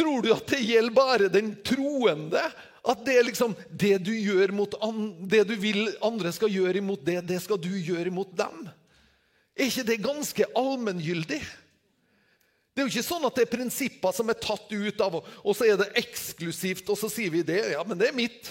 [0.00, 2.42] Tror du at det gjelder bare den troende?
[2.80, 4.74] At det er liksom det du, gjør mot
[5.28, 8.62] det du vil andre skal gjøre imot det, det skal du gjøre imot dem?
[9.52, 11.40] Er ikke det ganske allmenngyldig?
[12.70, 15.56] Det er jo ikke sånn at det er prinsipper som er tatt ut av, og
[15.58, 17.58] så er det eksklusivt, og så sier vi det.
[17.74, 18.48] Ja, men det er mitt.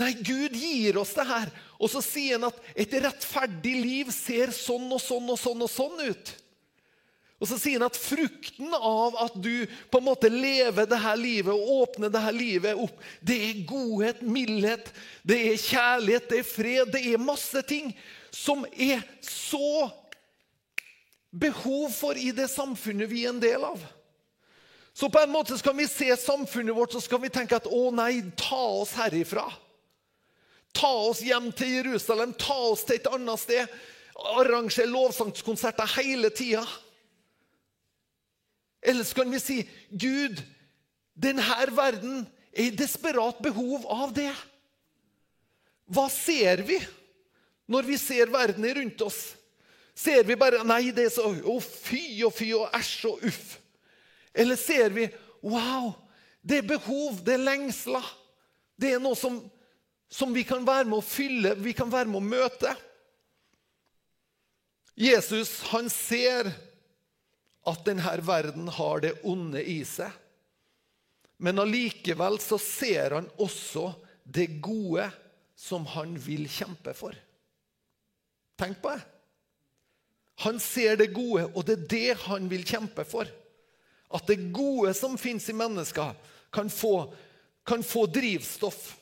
[0.00, 4.50] Nei, Gud gir oss det her, og så sier han at et rettferdig liv ser
[4.56, 6.32] sånn og sånn og sånn og sånn ut.
[7.44, 11.18] Og så sier han at frukten av at du på en måte lever det her
[11.20, 14.88] livet og åpner det her livet opp, det er godhet, mildhet,
[15.20, 17.90] det er kjærlighet, det er fred, det er masse ting
[18.32, 19.90] som er så
[21.36, 23.84] behov for i det samfunnet vi er en del av.
[24.96, 27.90] Så på en måte skal vi se samfunnet vårt så skal vi tenke at å
[27.92, 29.44] nei, ta oss herifra.
[30.72, 33.76] Ta oss hjem til Jerusalem, ta oss til et annet sted.
[34.32, 36.64] Arrangere lovsangskonserter hele tida.
[38.84, 40.42] Eller så kan vi si Gud,
[41.14, 44.32] denne verden er i desperat behov av det.
[45.88, 46.78] Hva ser vi
[47.70, 49.22] når vi ser verden rundt oss?
[49.94, 53.44] Ser vi bare Nei, det er så Å, fy og fy og æsj og uff.
[54.34, 55.08] Eller ser vi
[55.44, 55.92] Wow,
[56.40, 58.04] det er behov, det er lengsler.
[58.80, 59.36] Det er noe som,
[60.08, 62.72] som vi kan være med å fylle, vi kan være med å møte.
[64.96, 66.48] Jesus han ser
[67.68, 70.12] at denne verden har det onde i seg.
[71.42, 73.90] Men allikevel så ser han også
[74.24, 75.08] det gode
[75.58, 77.16] som han vil kjempe for.
[78.60, 79.02] Tenk på det.
[80.42, 83.28] Han ser det gode, og det er det han vil kjempe for.
[84.14, 86.14] At det gode som fins i mennesker,
[86.54, 87.12] kan få,
[87.66, 88.94] kan få drivstoff,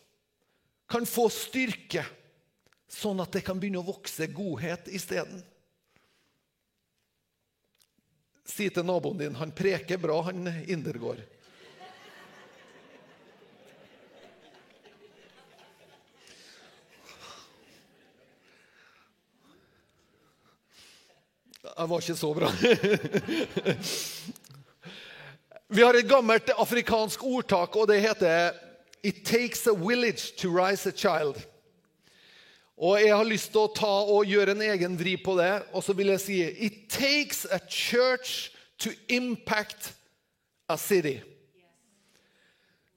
[0.89, 2.05] kan få styrke,
[2.89, 5.41] sånn at det kan begynne å vokse godhet isteden.
[8.45, 11.23] Si til naboen din han preker bra, han Indergård.
[21.63, 22.51] Det var ikke så bra.
[25.73, 28.53] Vi har et gammelt afrikansk ordtak, og det heter
[29.03, 31.41] It takes a village to rise a child.
[32.83, 35.53] Og Jeg har lyst til å ta og gjøre en egen vri på det.
[35.71, 38.51] Og så vil jeg si It takes a church
[38.83, 39.93] to impact
[40.67, 41.21] a city.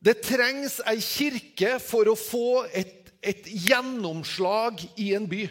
[0.02, 5.46] Det trengs ei kirke for å få et, et gjennomslag i en by.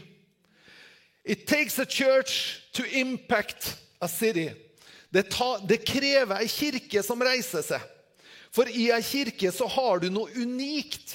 [1.25, 4.51] It takes a church to impact a city.
[5.14, 7.83] Det, ta, det krever ei kirke som reiser seg.
[8.55, 11.14] For i ei kirke så har du noe unikt.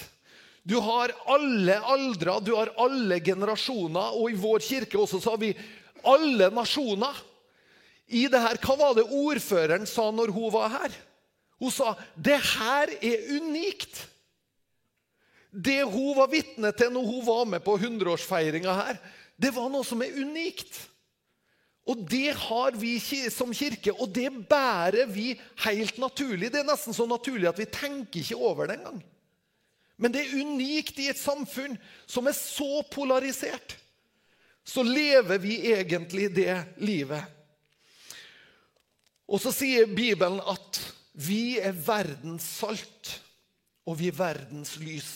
[0.63, 5.41] Du har alle aldre, du har alle generasjoner, og i vår kirke også så har
[5.41, 5.54] vi
[6.08, 7.15] alle nasjoner.
[8.10, 10.95] I det her, Hva var det ordføreren sa når hun var her?
[11.60, 14.06] Hun sa det her er unikt.
[15.50, 19.00] Det hun var vitne til når hun var med på 100-årsfeiringa her,
[19.39, 20.74] det var noe som er unikt.
[21.89, 22.98] Og det har vi
[23.34, 25.32] som kirke, og det bærer vi
[25.65, 26.52] helt naturlig.
[26.52, 29.00] Det er nesten så naturlig at vi tenker ikke over det engang.
[29.99, 31.75] Men det er unikt i et samfunn
[32.07, 33.75] som er så polarisert.
[34.63, 37.23] Så lever vi egentlig det livet.
[39.29, 40.79] Og så sier Bibelen at
[41.19, 43.12] vi er verdens salt,
[43.85, 45.12] og vi er verdens lys.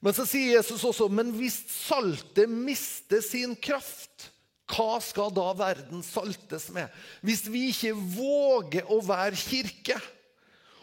[0.00, 4.30] Men så sier Jesus også men hvis saltet mister sin kraft,
[4.70, 6.88] hva skal da verden saltes med?
[7.26, 9.98] Hvis vi ikke våger å være kirke.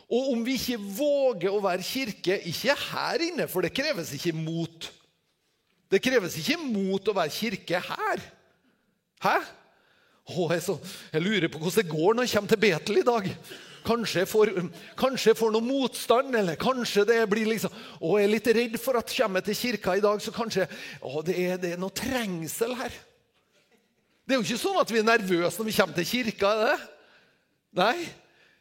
[0.08, 4.32] Og om vi ikke våger å være kirke, ikke her inne, for det kreves ikke
[4.36, 4.88] mot.
[5.91, 8.24] Det kreves ikke mot å være kirke her.
[9.24, 9.38] Hæ?
[10.28, 10.76] Å, jeg, så,
[11.13, 13.28] jeg lurer på hvordan det går når jeg kommer til Betel i dag.
[13.88, 14.50] Kanskje jeg, får,
[15.00, 18.76] kanskje jeg får noe motstand, eller kanskje det blir liksom Å, jeg er litt redd
[18.84, 20.65] for at kommer til kirka i dag, så kanskje
[21.00, 22.96] Å, det er, det er noe trengsel her.
[24.28, 26.52] Det er jo ikke sånn at vi er nervøse når vi kommer til kirka.
[26.52, 26.89] er det?
[27.80, 28.10] Nei.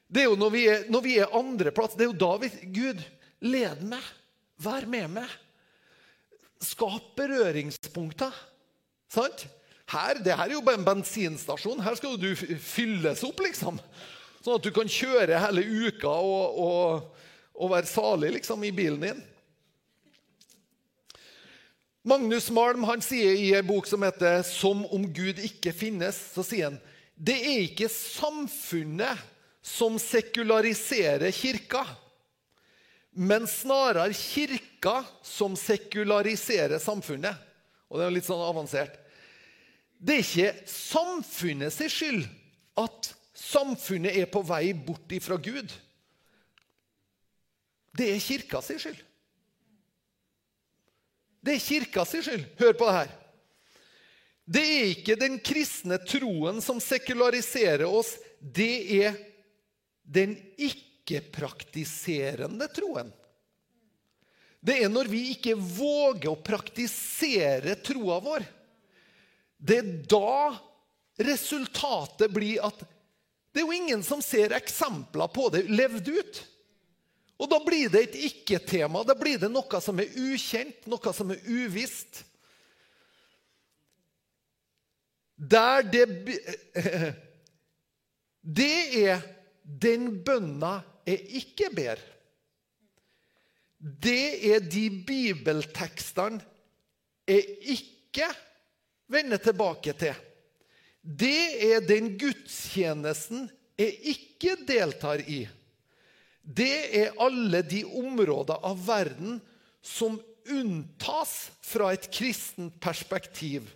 [0.06, 1.96] Det er jo når vi er, når vi er andreplass.
[1.98, 3.02] Det er jo da vi Gud,
[3.44, 4.12] led meg.
[4.62, 5.32] Vær med meg.
[6.62, 8.34] Skap berøringspunkter.
[9.12, 9.46] Sant?
[9.90, 11.82] Her, det her er jo bare en bensinstasjon.
[11.84, 13.78] Her skal du fylles opp, liksom.
[14.40, 17.22] Sånn at du kan kjøre hele uka og, og,
[17.54, 19.22] og være salig liksom, i bilen din.
[22.06, 26.44] Magnus Malm han sier i en bok som heter 'Som om Gud ikke finnes', så
[26.46, 26.78] sier han
[27.16, 29.18] det er ikke samfunnet
[29.66, 31.82] som sekulariserer kirka,
[33.10, 37.34] men snarere kirka som sekulariserer samfunnet.
[37.90, 38.94] Og det er litt sånn avansert.
[39.96, 42.26] Det er ikke samfunnet sin skyld
[42.78, 45.68] at Samfunnet er på vei bort ifra Gud.
[47.96, 49.02] Det er kirka sin skyld.
[51.44, 52.46] Det er kirka sin skyld.
[52.56, 53.12] Hør på det her.
[54.56, 58.14] Det er ikke den kristne troen som sekulariserer oss.
[58.40, 59.20] Det er
[60.06, 63.12] den ikke-praktiserende troen.
[64.66, 68.42] Det er når vi ikke våger å praktisere troa vår.
[69.56, 70.58] Det er da
[71.22, 72.84] resultatet blir at
[73.56, 76.44] Det er jo ingen som ser eksempler på det levd ut.
[77.40, 79.00] Og da blir det et ikke-tema.
[79.00, 82.20] Da blir det noe som er ukjent, noe som er uvisst.
[85.36, 86.04] Der det
[88.60, 88.76] Det
[89.08, 89.24] er
[89.66, 92.00] den bønna jeg ikke ber.
[93.78, 96.40] Det er de bibeltekstene
[97.26, 98.30] jeg ikke
[99.10, 100.14] vender tilbake til.
[101.02, 103.48] Det er den gudstjenesten
[103.78, 105.44] jeg ikke deltar i.
[106.40, 109.40] Det er alle de områder av verden
[109.82, 110.18] som
[110.50, 111.34] unntas
[111.66, 113.66] fra et kristent perspektiv.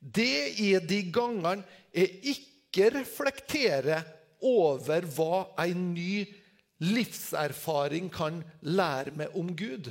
[0.00, 1.62] Det er de gangene
[1.94, 4.06] jeg ikke reflekterer
[4.44, 6.24] over hva en ny
[6.80, 9.90] livserfaring kan lære meg om Gud.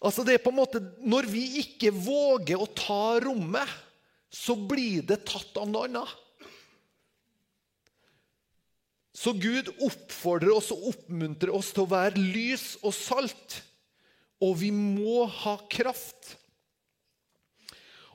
[0.00, 3.68] Altså det er på en måte, Når vi ikke våger å ta rommet,
[4.30, 6.14] så blir det tatt av noe annet.
[9.16, 13.62] Så Gud oppfordrer oss og oppmuntrer oss til å være lys og salt.
[14.44, 16.34] Og vi må ha kraft.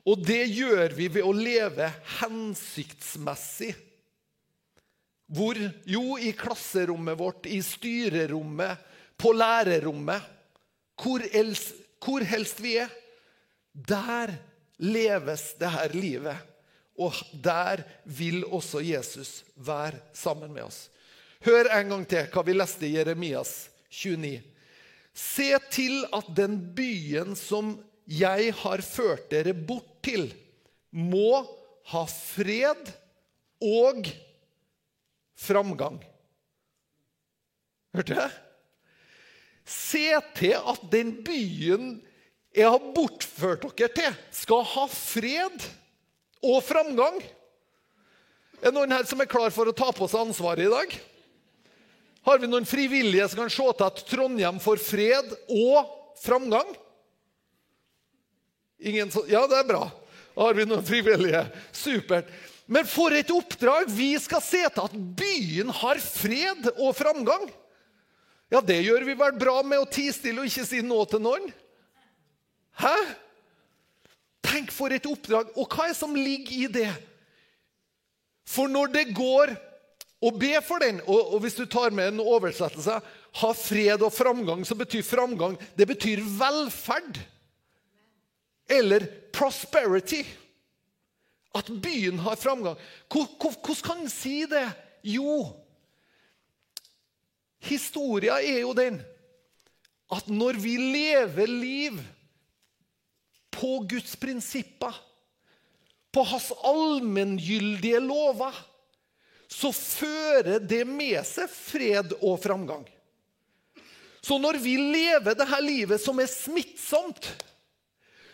[0.06, 1.88] Og det gjør vi ved å leve
[2.20, 3.74] hensiktsmessig.
[5.32, 5.56] Hvor?
[5.88, 8.76] Jo, i klasserommet vårt, i styrerommet,
[9.16, 10.20] på lærerrommet.
[11.02, 11.72] Hvor, helst,
[12.04, 12.90] hvor helst vi er.
[13.72, 14.34] Der
[14.82, 16.48] leves det her livet.
[17.00, 20.88] Og der vil også Jesus være sammen med oss.
[21.42, 23.54] Hør en gang til hva vi leste i Jeremias
[23.90, 24.42] 29.
[25.12, 27.74] Se til at den byen som
[28.06, 30.28] jeg har ført dere bort til,
[30.92, 31.42] må
[31.92, 32.92] ha fred
[33.62, 34.06] og
[35.42, 36.00] framgang.
[37.92, 38.32] Hørte jeg?
[39.68, 40.06] Se
[40.38, 41.94] til at den byen
[42.52, 45.64] jeg har bortført dere til, skal ha fred
[46.44, 47.22] og framgang.
[48.60, 50.92] Er det noen her som er klar for å ta på seg ansvaret i dag?
[52.22, 55.88] Har vi noen frivillige som kan se til at Trondheim får fred og
[56.22, 56.68] framgang?
[58.82, 59.86] Ingen så, ja, det er bra.
[60.36, 61.42] Har vi noen frivillige?
[61.74, 62.30] Supert.
[62.66, 63.90] Men for et oppdrag!
[63.90, 67.48] Vi skal se til at byen har fred og framgang.
[68.52, 71.22] Ja, det gjør vi vel bra med å tie stille og ikke si noe til
[71.24, 71.48] noen?
[72.82, 72.94] Hæ?
[74.44, 75.52] Tenk for et oppdrag.
[75.56, 76.90] Og hva er det som ligger i det?
[78.48, 79.54] For når det går
[80.22, 82.98] å be for den, og, og hvis du tar med en oversettelse
[83.40, 87.18] ha fred og framgang, så betyr framgang det betyr velferd.
[88.70, 90.22] Eller prosperity.
[91.54, 92.78] At byen har framgang.
[93.12, 94.64] Hvordan kan en si det?
[95.02, 95.50] Jo,
[97.66, 99.00] historia er jo den
[100.12, 101.96] at når vi lever liv
[103.52, 104.92] på Guds prinsipper,
[106.12, 108.52] på hans allmenngyldige lover,
[109.48, 112.84] så fører det med seg fred og framgang.
[114.22, 117.30] Så når vi lever dette livet som er smittsomt,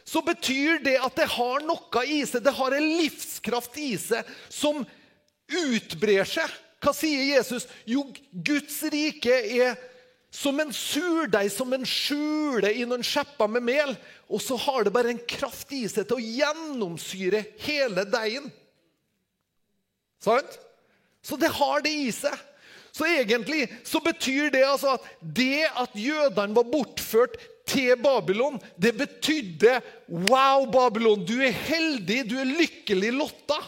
[0.08, 4.28] så betyr det at det har noe i seg, det har en livskraft i seg
[4.48, 4.80] som
[5.48, 6.48] utbrer seg.
[6.80, 7.66] Hva sier Jesus?
[7.88, 9.76] Jo, Guds rike er
[10.32, 13.94] som en surdeig som en skjuler i noen skjepper med mel.
[14.28, 18.48] Og så har det bare en kraft i seg til å gjennomsyre hele deigen.
[20.22, 20.58] Sant?
[21.24, 22.36] Så det har det i seg.
[22.94, 27.36] Så egentlig så betyr det altså at det at jødene var bortført
[27.68, 29.78] til Babylon, det betydde
[30.08, 33.58] Wow, Babylon, du er heldig, du er lykkelig lotta.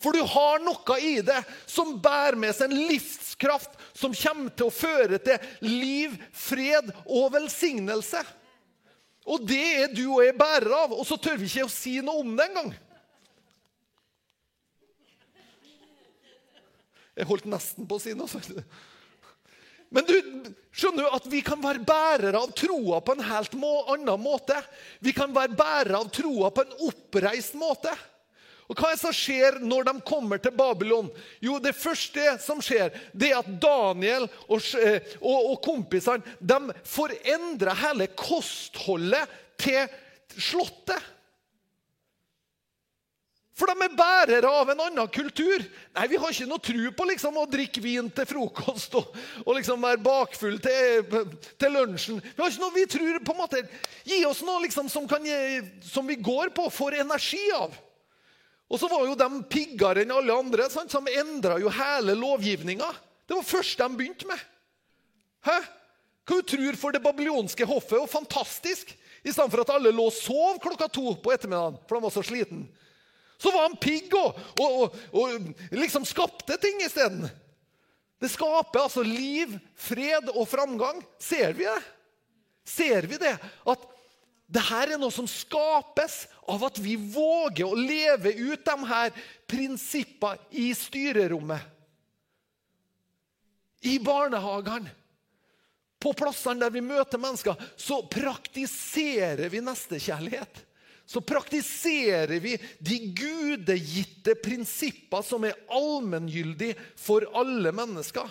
[0.00, 4.70] For du har noe i det som bærer med seg en livskraft som kommer til
[4.70, 8.22] å føre til liv, fred og velsignelse.
[9.28, 11.98] Og det er du og jeg bærer av, og så tør vi ikke å si
[12.04, 12.72] noe om det engang.
[17.20, 18.64] Jeg holdt nesten på å si noe.
[19.90, 20.14] Men du
[20.70, 24.56] skjønner jo at vi kan være bærere av troa på en helt annen måte.
[25.02, 27.92] Vi kan være bærere av troa på en oppreist måte.
[28.70, 31.08] Og Hva er det som skjer når de kommer til Babylon?
[31.42, 36.76] Jo, Det første som skjer, det er at Daniel og, eh, og, og kompisene de
[36.86, 39.26] forendrer hele kostholdet
[39.58, 39.90] til
[40.38, 41.02] slottet.
[43.60, 45.60] For de er bærere av en annen kultur.
[45.92, 49.10] Nei, Vi har ikke noe tro på liksom, å drikke vin til frokost og,
[49.44, 51.04] og liksom være bakfull til,
[51.60, 52.22] til, lunsjen.
[52.24, 53.62] Vi har ikke noe vi tror på en måte,
[54.08, 55.28] Gi oss noe liksom, som, kan,
[55.84, 57.76] som vi går på, får energi av.
[58.70, 60.92] Og så var jo de piggere enn alle andre, sant?
[60.94, 62.88] som endra jo hele lovgivninga.
[63.28, 64.40] Det var først de begynte med.
[65.44, 65.58] Hæ?
[66.30, 68.92] Hva du tror for det babylonske hoffet Og fantastisk.
[69.24, 72.12] I stedet for at alle lå og sov klokka to på ettermiddagen, for de var
[72.14, 72.62] så sliten.
[73.40, 77.24] Så var han pigg og, og, og, og liksom skapte ting isteden.
[78.20, 81.00] Det skaper altså liv, fred og framgang.
[81.16, 81.80] Ser vi det?
[82.68, 83.32] Ser vi det?
[83.64, 83.86] At
[84.50, 89.12] det her er noe som skapes av at vi våger å leve ut de her
[89.48, 91.62] prinsippene i styrerommet.
[93.86, 94.90] I barnehagene.
[96.00, 100.62] På plassene der vi møter mennesker, så praktiserer vi nestekjærlighet.
[101.10, 108.30] Så praktiserer vi de gudegitte prinsipper som er allmenngyldige for alle mennesker.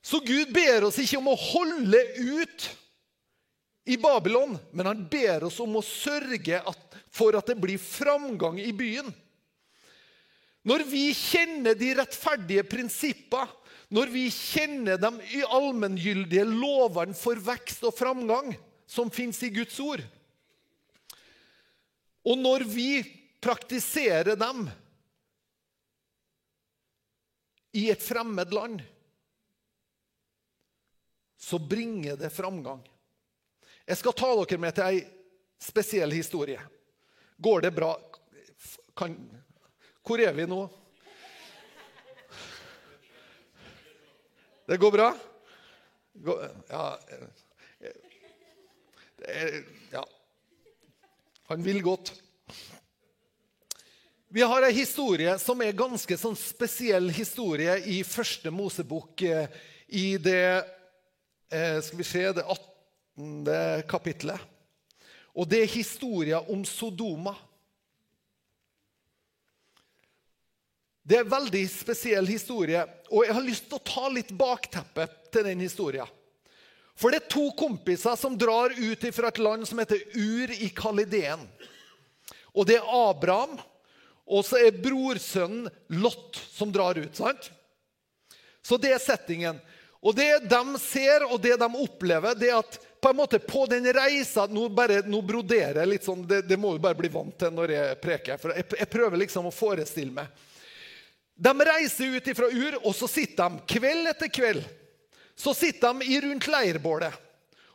[0.00, 2.70] Så Gud ber oss ikke om å holde ut
[3.84, 6.64] i Babylon, men han ber oss om å sørge
[7.12, 9.12] for at det blir framgang i byen.
[10.64, 13.50] Når vi kjenner de rettferdige prinsippene,
[13.92, 18.54] når vi kjenner de allmenngyldige lovene for vekst og framgang
[18.94, 20.02] som fins i Guds ord,
[22.24, 22.88] og når vi
[23.42, 24.64] praktiserer dem
[27.74, 28.84] i et fremmed land
[31.44, 32.80] så bringer det framgang.
[33.84, 35.02] Jeg skal ta dere med til ei
[35.60, 36.62] spesiell historie.
[37.36, 37.90] Går det bra?
[38.96, 39.18] Kan,
[40.00, 40.62] hvor er vi nå?
[44.64, 45.10] Det går bra?
[46.70, 46.86] Ja,
[49.92, 50.04] ja.
[51.50, 52.12] Han vil godt.
[54.34, 59.22] Vi har ei historie som er ganske sånn spesiell historie i første Mosebok.
[59.22, 59.60] Eh,
[59.94, 60.64] I det
[61.54, 63.82] Eh, skal vi se, det 18.
[63.88, 64.40] kapittelet.
[65.34, 67.34] Og det er historien om Sodoma.
[71.04, 75.06] Det er en veldig spesiell historie, og jeg har lyst til å ta litt bakteppe
[75.30, 76.08] til den historien.
[76.94, 80.70] For det er to kompiser som drar ut fra et land som heter Ur i
[80.74, 81.42] Kalideen.
[82.54, 83.56] Og det er Abraham,
[84.24, 85.66] og så er brorsønnen
[85.98, 87.16] Lot som drar ut.
[87.16, 87.50] sant?
[88.62, 89.58] Så det er settingen.
[90.04, 93.66] Og det de ser og det de opplever, det er at på en måte på
[93.68, 97.10] den reisa Nå, bare, nå broderer jeg litt sånn, det, det, må du bare bli
[97.12, 98.40] vant til når jeg preker.
[98.40, 100.44] for Jeg, jeg prøver liksom å forestille meg.
[101.34, 104.64] De reiser ut fra Ur, og så sitter de kveld etter kveld
[105.36, 107.20] så sitter de rundt leirbålet.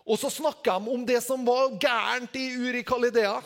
[0.09, 3.37] Og så snakker de om det som var gærent i Uri Kalidea.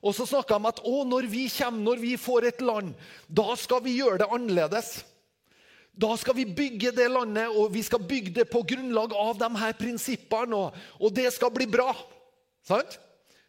[0.00, 2.94] Og så snakker de om at å, når vi kommer, når vi får et land,
[3.28, 4.94] da skal vi gjøre det annerledes.
[6.00, 9.50] Da skal vi bygge det landet, og vi skal bygge det på grunnlag av de
[9.60, 10.56] her prinsippene.
[10.56, 11.92] Og, og det skal bli bra.
[12.66, 12.96] Sant?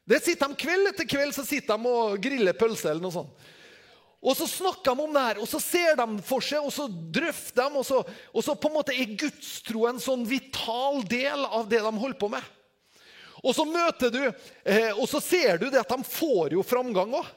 [0.06, 3.50] Det sitter de Kveld etter kveld så sitter de og griller pølse eller noe sånt.
[4.22, 6.86] Og så snakker de om det her, og så ser de for seg, og så
[6.86, 7.80] drøfter de.
[7.80, 11.82] Og så, og så på en måte er gudstro en sånn vital del av det
[11.82, 12.52] de holder på med.
[13.42, 14.22] Og så møter du,
[14.70, 17.32] eh, og så ser du det at de får jo framgang òg.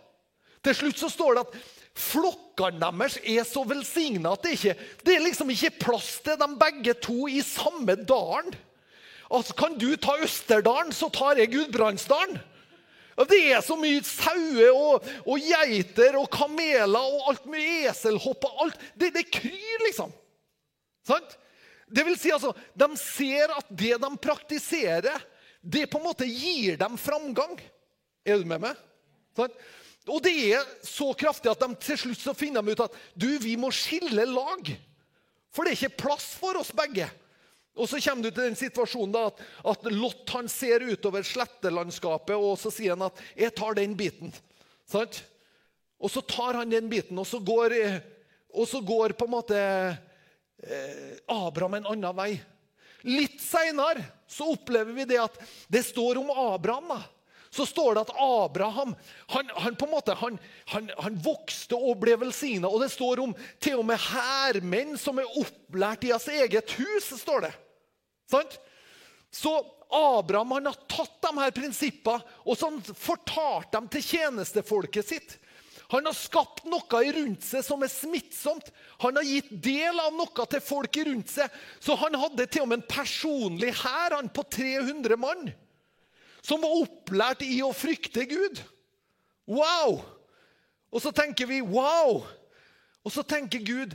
[0.64, 1.56] Til slutt så står det at
[1.94, 4.72] Flokkene deres er så velsigna at det, ikke,
[5.06, 8.50] det er liksom ikke plass til dem begge to i samme dalen.
[9.30, 12.40] Altså, Kan du ta Østerdalen, så tar jeg Gudbrandsdalen.
[13.28, 18.80] Det er så mye sauer og, og, geiter og kameler og alt mye eselhopp alt.
[18.98, 20.10] Det, det kryr, liksom.
[21.06, 21.36] Sant?
[21.86, 25.22] Det vil si, altså, De ser at det de praktiserer,
[25.64, 27.54] det på en måte gir dem framgang.
[28.26, 28.80] Er du med meg?
[29.36, 29.54] Sant?
[30.10, 33.30] Og det er så kraftig at de til slutt så finner de ut at du,
[33.40, 34.68] vi må skille lag.
[35.54, 37.06] For det er ikke plass for oss begge.
[37.74, 39.40] Og så kommer du til den situasjonen da, at,
[39.74, 44.34] at Lot han ser utover slettelandskapet og så sier han at 'jeg tar den biten'.
[44.86, 45.24] Sant?
[45.98, 47.74] Og så tar han den biten, og så går,
[48.52, 52.32] og så går på en måte eh, Abraham en annen vei.
[53.04, 54.04] Litt seinere
[54.40, 55.36] opplever vi det at
[55.68, 56.88] det står om Abraham.
[56.88, 57.00] da,
[57.54, 58.94] så står det at Abraham
[59.30, 60.38] han, han på en måte, han,
[60.72, 62.68] han, han vokste og ble velsigna.
[62.68, 67.12] Og det står om til og med hærmenn som er opplært i hans eget hus.
[67.20, 67.52] står det.
[68.30, 68.58] Sant?
[69.34, 69.52] Så
[69.94, 75.34] Abraham han har tatt de her prinsippene og så fortalt dem til tjenestefolket sitt.
[75.92, 78.70] Han har skapt noe rundt seg som er smittsomt.
[79.04, 81.52] Han har gitt del av noe til folk rundt seg.
[81.78, 85.52] Så han hadde til og med en personlig hær på 300 mann
[86.44, 88.60] som var opplært i å frykte Gud.
[89.48, 90.02] Wow!
[90.92, 92.20] Og så tenker vi wow!
[93.04, 93.94] Og så tenker Gud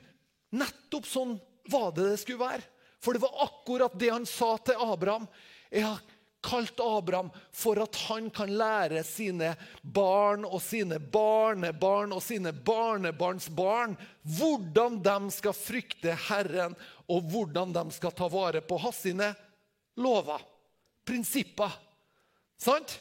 [0.53, 1.37] nettopp sånn
[1.69, 2.65] var det det skulle være.
[2.99, 5.27] For det var akkurat det han sa til Abraham.
[5.71, 6.01] Jeg har
[6.43, 13.49] kalt Abraham for at han kan lære sine barn og sine barnebarn og sine barnebarns
[13.51, 13.97] barn
[14.37, 16.77] hvordan de skal frykte Herren,
[17.09, 19.33] og hvordan de skal ta vare på hans sine
[19.99, 20.41] lover,
[21.07, 21.71] prinsipper.
[22.59, 22.99] Sant?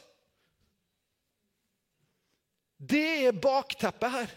[2.79, 4.35] Det er bakteppet her.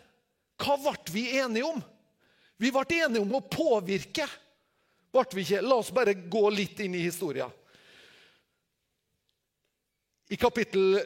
[0.63, 1.83] Hva ble vi enige om?
[2.59, 4.27] Vi ble enige om å påvirke.
[5.13, 5.61] Ble vi ikke?
[5.65, 7.51] La oss bare gå litt inn i historien.
[10.33, 10.97] I kapittel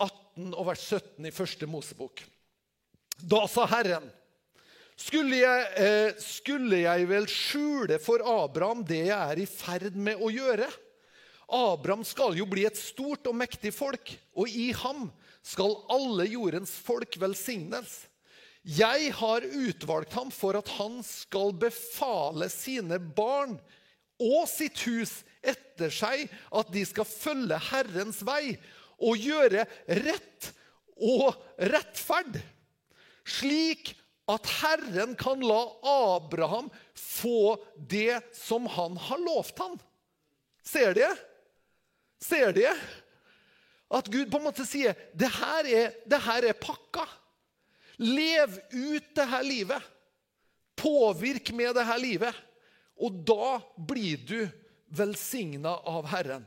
[0.00, 2.22] 18 og vers 17 i første Mosebok.
[3.20, 4.08] Da sa Herren
[4.96, 10.20] skulle jeg, eh, skulle jeg vel skjule for Abraham det jeg er i ferd med
[10.20, 10.68] å gjøre?
[11.52, 15.10] Abraham skal jo bli et stort og mektig folk, og i ham
[15.44, 18.06] skal alle jordens folk velsignes.
[18.62, 23.56] Jeg har utvalgt ham for at han skal befale sine barn
[24.22, 28.54] og sitt hus etter seg at de skal følge Herrens vei
[29.02, 29.64] og gjøre
[29.98, 30.52] rett
[31.02, 32.38] og rettferd,
[33.26, 33.96] slik
[34.30, 35.64] at Herren kan la
[36.14, 39.74] Abraham få det som han har lovt han.
[40.62, 41.08] Ser de?
[42.22, 42.68] Ser de?
[43.92, 47.08] At Gud på en måte sier det her er, det her er pakka.
[47.96, 49.82] Lev ut det her livet.
[50.76, 52.34] Påvirk med det her livet.
[53.02, 54.40] Og da blir du
[54.92, 56.46] velsigna av Herren.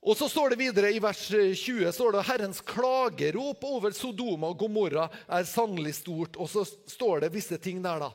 [0.00, 4.62] Og så står det videre I vers 20 står det Herrens klagerop over Sodoma og
[4.62, 6.38] Gomorra er sannelig stort.
[6.40, 8.12] Og så står det visse ting der, da.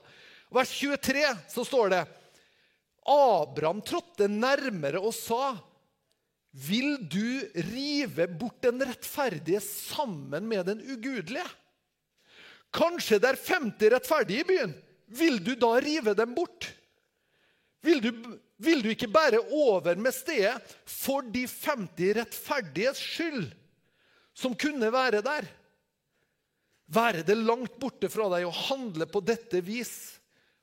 [0.54, 2.02] Vers 23 så står det
[3.06, 5.54] Abraham trådte nærmere og sa
[6.56, 11.46] Vil du rive bort den rettferdige sammen med den ugudelige?
[12.76, 14.74] Kanskje det er 50 rettferdige i byen.
[15.16, 16.68] Vil du da rive dem bort?
[17.86, 18.10] Vil du,
[18.58, 23.46] vil du ikke bære over med stedet for de 50 rettferdiges skyld,
[24.36, 25.48] som kunne være der?
[26.92, 29.96] Være det langt borte fra deg å handle på dette vis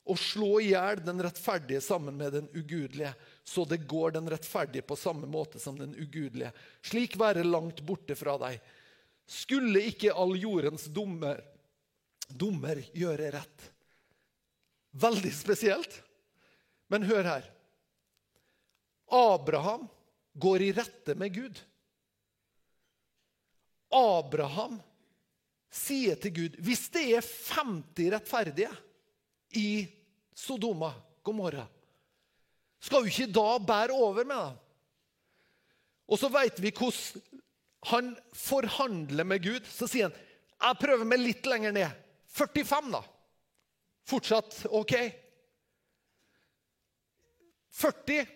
[0.02, 3.12] og slå i hjel den rettferdige sammen med den ugudelige,
[3.46, 6.50] så det går den rettferdige på samme måte som den ugudelige.
[6.82, 8.58] Slik være langt borte fra deg.
[9.30, 11.38] Skulle ikke all jordens dommer,
[12.38, 13.66] dommer gjøre rett?
[14.92, 15.98] Veldig spesielt.
[16.92, 17.48] Men hør her.
[19.12, 19.86] Abraham
[20.40, 21.60] går i rette med Gud.
[23.92, 24.78] Abraham
[25.72, 28.72] sier til Gud hvis det er 50 rettferdige
[29.60, 29.84] i
[30.36, 30.90] Sodoma,
[31.22, 31.66] Gomorra,
[32.82, 34.58] skal du ikke da bære over med dem?
[36.12, 37.22] Og så vet vi hvordan
[37.90, 39.66] han forhandler med Gud.
[39.66, 40.18] Så sier han
[40.62, 42.01] jeg prøver meg litt lenger ned.
[42.32, 43.02] 45, da.
[44.08, 44.94] Fortsatt OK?
[47.72, 48.26] 40,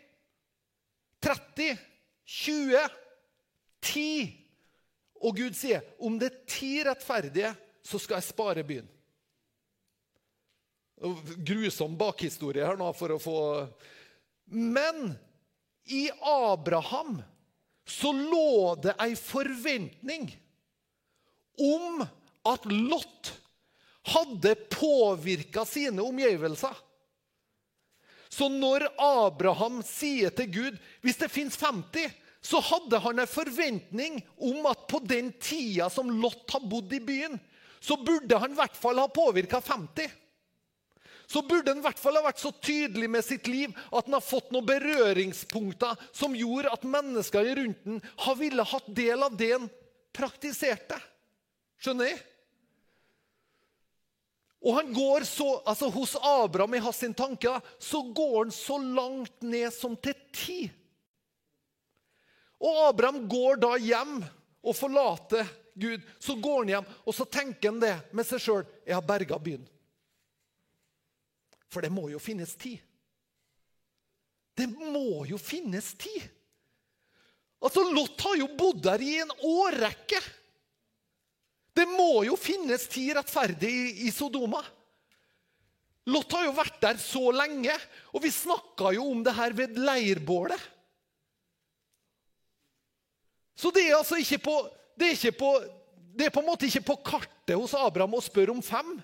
[1.21, 1.79] 30,
[2.25, 2.89] 20,
[3.81, 4.47] 10.
[5.25, 7.53] Og Gud sier om det er ti rettferdige,
[7.87, 8.89] så skal jeg spare byen.
[11.47, 13.39] Grusom bakhistorie her nå for å få
[14.49, 15.11] Men
[15.93, 17.19] i Abraham
[17.87, 20.31] så lå det ei forventning
[21.61, 22.01] om
[22.47, 23.31] at Lot
[24.07, 26.75] hadde påvirka sine omgivelser.
[28.29, 32.11] Så når Abraham sier til Gud hvis det fins 50,
[32.47, 37.01] så hadde han en forventning om at på den tida som Lot har bodd i
[37.03, 37.39] byen,
[37.81, 40.11] så burde han i hvert fall ha påvirka 50.
[41.27, 44.15] Så burde han i hvert fall ha vært så tydelig med sitt liv at han
[44.15, 49.51] har fått noen berøringspunkter som gjorde at mennesker rundt har ville hatt del av det
[49.57, 49.67] han
[50.15, 50.99] praktiserte.
[51.83, 52.23] Skjønner jeg?
[54.65, 59.43] Og han går så, altså Hos Abraham i hans tanker så går han så langt
[59.43, 60.61] ned som til ti.
[62.61, 64.19] Og Abraham går da hjem
[64.65, 65.47] og forlater
[65.77, 66.03] Gud.
[66.19, 68.65] Så går han hjem, og så tenker han det med seg sjøl.
[68.87, 69.67] Jeg har berga byen.
[71.69, 72.81] For det må jo finnes tid.
[74.57, 76.25] Det må jo finnes tid.
[77.61, 80.21] Altså, Lot har jo bodd der i en årrekke.
[81.77, 84.63] Det må jo finnes ti rettferdige i, Sodoma.
[86.09, 87.75] Lot har jo vært der så lenge,
[88.15, 90.63] og vi snakka jo om det her ved leirbålet.
[93.57, 94.55] Så det er altså ikke på,
[94.97, 95.51] det er, på,
[96.17, 98.97] det er på en måte ikke på kartet hos Abraham å spørre om fem.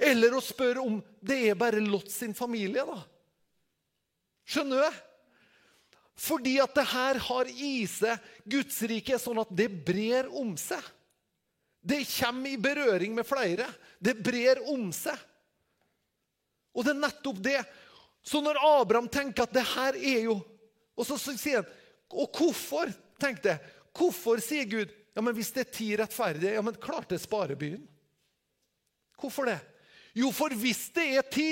[0.00, 3.02] Eller å spørre om det er bare Lot sin familie, da.
[4.50, 5.00] Skjønner du?
[6.20, 10.80] Fordi at det her har i seg Guds rike sånn at det brer om seg.
[11.80, 13.66] Det kommer i berøring med flere.
[13.98, 15.16] Det brer om seg.
[16.76, 17.60] Og det er nettopp det.
[18.22, 20.34] Så når Abraham tenker at det her er jo
[21.00, 21.70] Og så sier han
[22.12, 22.90] Og hvorfor?
[23.20, 23.72] tenkte jeg.
[23.96, 27.58] Hvorfor sier Gud ja, men hvis det er ti rettferdige, ja, men klart det sparer
[27.58, 27.82] byen.
[29.18, 29.58] Hvorfor det?
[30.14, 31.48] Jo, for hvis det er ti,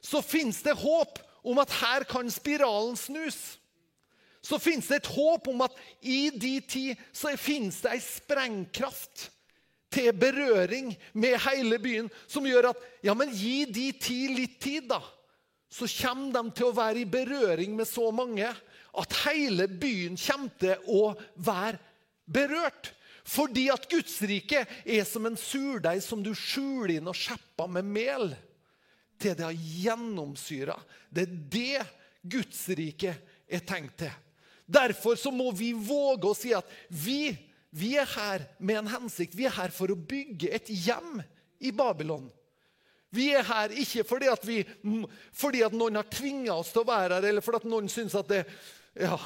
[0.00, 3.60] så fins det håp om at her kan spiralen snus.
[4.40, 9.28] Så fins det et håp om at i de ti så fins det ei sprengkraft
[9.90, 14.86] til berøring med hele byen, som gjør at ja, men gi de ti litt tid,
[14.90, 15.00] da.
[15.70, 20.56] Så kommer de til å være i berøring med så mange at hele byen kommer
[20.58, 21.02] til å
[21.38, 21.78] være
[22.30, 22.92] berørt.
[23.30, 27.86] Fordi at Guds rike er som en surdeig som du skjuler inn og skjepper med
[27.86, 28.32] mel.
[29.20, 30.74] Til det har gjennomsyra.
[31.12, 31.86] Det er det
[32.32, 33.14] Guds rike
[33.46, 34.12] er tenkt til.
[34.70, 37.34] Derfor så må vi våge å si at vi,
[37.70, 39.36] vi er her med en hensikt.
[39.38, 41.20] Vi er her for å bygge et hjem
[41.62, 42.26] i Babylon.
[43.14, 44.60] Vi er her ikke fordi at, vi,
[45.34, 48.14] fordi at noen har tvinga oss til å være her, eller fordi at noen syns
[48.18, 48.44] at det
[48.98, 49.16] ja,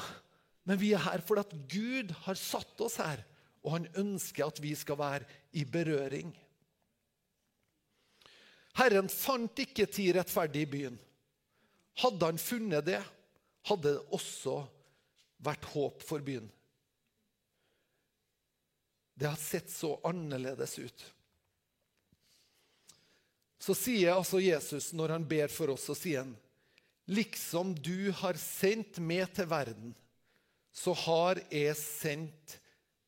[0.65, 3.21] Men vi er her fordi at Gud har satt oss her,
[3.65, 5.25] og han ønsker at vi skal være
[5.57, 6.31] i berøring.
[8.75, 10.97] Herren fant ikke ti rettferdige i byen.
[12.01, 13.01] Hadde han funnet det,
[13.69, 14.59] hadde det også
[15.45, 16.49] vært håp for byen.
[19.15, 21.05] Det har sett så annerledes ut.
[23.57, 26.35] Så sier altså Jesus, når han ber for oss, så sier han
[27.05, 29.91] Liksom du har sendt meg til verden,
[30.73, 32.55] så har jeg sendt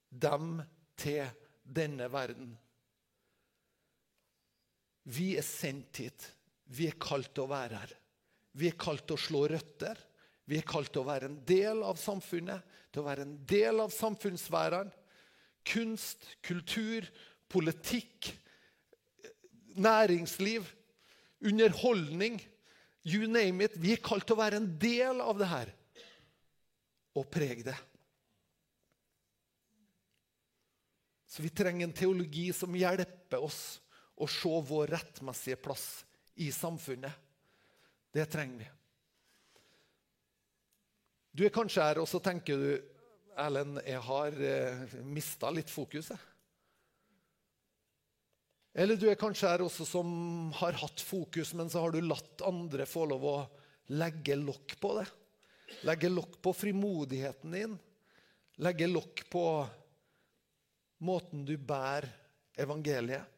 [0.10, 0.60] dem
[1.02, 1.26] til
[1.66, 2.52] denne verden.
[5.08, 6.28] Vi er sendt hit.
[6.68, 7.96] Vi er kalt til å være her.
[8.58, 9.98] Vi er kalt til å slå røtter.
[10.48, 13.82] Vi er kalt til å være en del av samfunnet, til å være en del
[13.84, 14.94] av samfunnssfæren.
[15.68, 17.08] Kunst, kultur,
[17.52, 18.32] politikk,
[19.76, 20.66] næringsliv,
[21.44, 22.40] underholdning.
[23.08, 23.76] You name it.
[23.80, 25.74] Vi er kalt til å være en del av det her
[27.18, 27.78] og prege det.
[31.28, 33.80] Så vi trenger en teologi som hjelper oss
[34.18, 36.02] å se vår rettmessige plass
[36.42, 37.14] i samfunnet.
[38.14, 38.70] Det trenger vi.
[41.38, 42.70] Du er kanskje her, og så tenker du
[43.38, 46.18] Erlend, jeg har eh, mista litt fokuset.
[48.78, 50.10] Eller du er kanskje her også som
[50.60, 53.38] har hatt fokus, men så har du latt andre få lov å
[53.98, 55.08] legge lokk på det.
[55.88, 57.74] Legge lokk på frimodigheten din.
[58.62, 59.46] Legge lokk på
[61.06, 62.10] måten du bærer
[62.58, 63.34] evangeliet.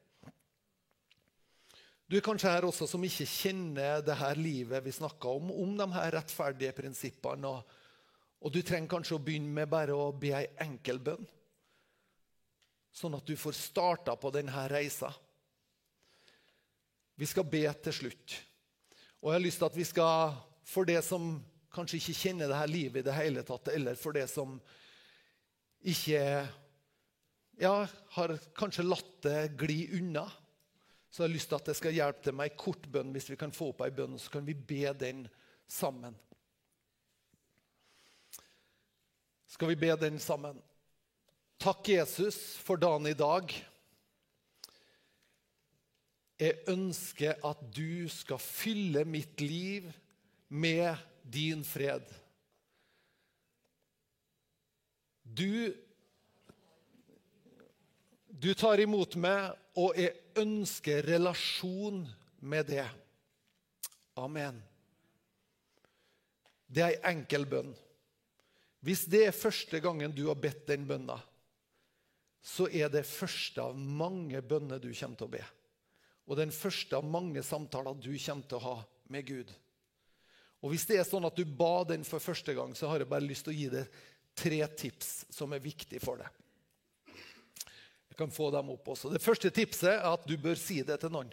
[2.10, 5.76] Du er kanskje her også som ikke kjenner det her livet vi snakka om, om
[5.78, 7.52] de her rettferdige prinsippene.
[7.52, 7.78] Og,
[8.40, 11.26] og, du trenger kanskje å begynne med bare å be ei enkel bønn.
[12.96, 15.12] Sånn at du får starta på denne reisa.
[17.20, 18.38] Vi skal be til slutt.
[19.20, 21.34] Og jeg har lyst til at vi skal, for det som
[21.76, 24.56] kanskje ikke kjenner det her livet i det hele tatt, eller for det som
[25.84, 26.22] ikke
[27.60, 27.74] ja,
[28.16, 30.26] har kanskje latt det gli unna,
[31.10, 33.12] så jeg har lyst til at det skal hjelpe til med ei kort bønn.
[33.16, 35.26] Hvis vi kan få opp ei bønn, så kan vi be den
[35.68, 36.16] sammen.
[39.50, 40.60] Skal vi be den sammen?
[41.58, 43.50] Takk, Jesus, for dagen i dag.
[46.39, 49.89] Jeg ønsker at du skal fylle mitt liv
[50.47, 52.06] med din fred.
[55.26, 55.74] Du,
[58.30, 59.50] du tar imot meg
[59.82, 60.14] og jeg
[60.45, 62.06] ønsker relasjon
[62.39, 62.88] med det.
[64.14, 64.62] Amen.
[66.70, 67.74] Det er ei enkel bønn.
[68.86, 71.17] Hvis det er første gangen du har bedt den bønna,
[72.39, 75.41] så er det første av mange bønner du kommer til å be.
[76.30, 78.77] Og den første av mange samtaler du kommer til å ha
[79.11, 79.51] med Gud.
[80.61, 83.11] Og Hvis det er sånn at du ba den for første gang, så har jeg
[83.11, 83.99] bare lyst til å gi deg
[84.39, 87.15] tre tips som er viktige for deg
[88.11, 89.11] Jeg kan få dem opp også.
[89.11, 91.32] Det første tipset er at du bør si det til noen.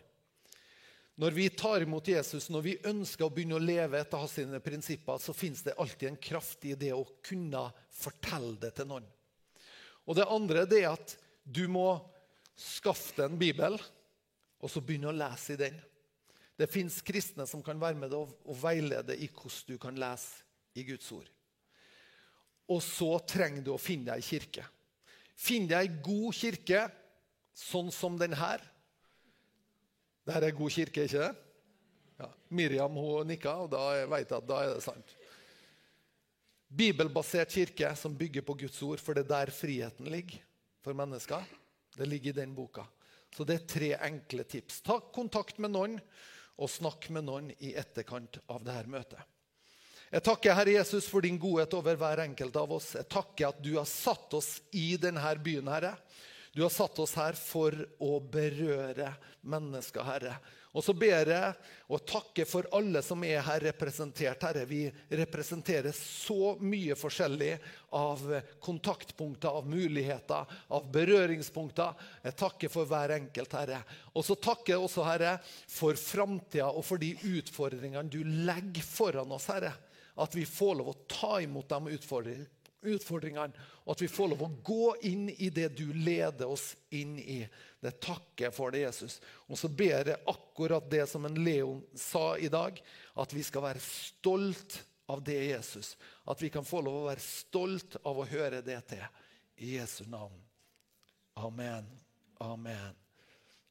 [1.16, 5.16] Når vi tar imot Jesus, når vi ønsker å begynne å leve etter hans prinsipper,
[5.22, 9.06] så fins det alltid en kraft i det å kunne fortelle det til noen.
[10.04, 11.88] Og Det andre det er at du må
[12.56, 13.78] skaffe deg en bibel,
[14.60, 15.80] og så begynne å lese i den.
[16.56, 20.44] Det fins kristne som kan være med deg og veilede i hvordan du kan lese
[20.76, 21.28] i Guds ord.
[22.72, 24.64] Og så trenger du å finne deg ei kirke.
[25.36, 26.86] Finn deg ei god kirke,
[27.56, 28.60] sånn som den her.
[30.26, 31.34] Dette er god kirke, ikke det?
[32.18, 32.28] Ja.
[32.58, 35.14] Miriam hun nikka, og da vet jeg at da er det sant.
[36.66, 40.42] Bibelbasert kirke som bygger på Guds ord, for det er der friheten ligger
[40.82, 41.46] for mennesker.
[41.96, 42.84] Det ligger i den boka.
[43.36, 44.80] Så det er tre enkle tips.
[44.82, 45.96] Ta kontakt med noen,
[46.56, 49.20] og snakk med noen i etterkant av dette møtet.
[50.06, 52.92] Jeg takker Herre Jesus for din godhet over hver enkelt av oss.
[52.96, 55.96] Jeg takker at du har satt oss i denne byen, Herre.
[56.56, 59.10] Du har satt oss her for å berøre
[59.44, 60.38] mennesker, Herre.
[60.72, 61.50] Og så ber jeg
[61.92, 64.40] og takker for alle som er her representert.
[64.40, 64.62] Herre.
[64.64, 64.86] Vi
[65.20, 67.50] representerer så mye forskjellig
[68.00, 68.24] av
[68.64, 71.92] kontaktpunkter, av muligheter, av berøringspunkter.
[72.24, 73.84] Jeg takker for hver enkelt, Herre.
[74.16, 75.36] Og så takker jeg også, Herre,
[75.68, 79.76] for framtida og for de utfordringene du legger foran oss, Herre.
[80.16, 82.55] At vi får lov å ta imot de utfordringene
[82.94, 87.16] utfordringene, og at vi får lov å gå inn i det du leder oss inn
[87.18, 87.40] i.
[87.82, 89.18] Det takker jeg for det, Jesus.
[89.46, 92.80] Og så ber jeg akkurat det som en Leon sa i dag,
[93.14, 94.80] at vi skal være stolt
[95.12, 95.94] av det, Jesus.
[96.24, 99.04] At vi kan få lov å være stolt av å høre det til.
[99.56, 100.36] I Jesu navn.
[101.40, 101.86] Amen.
[102.44, 102.96] Amen.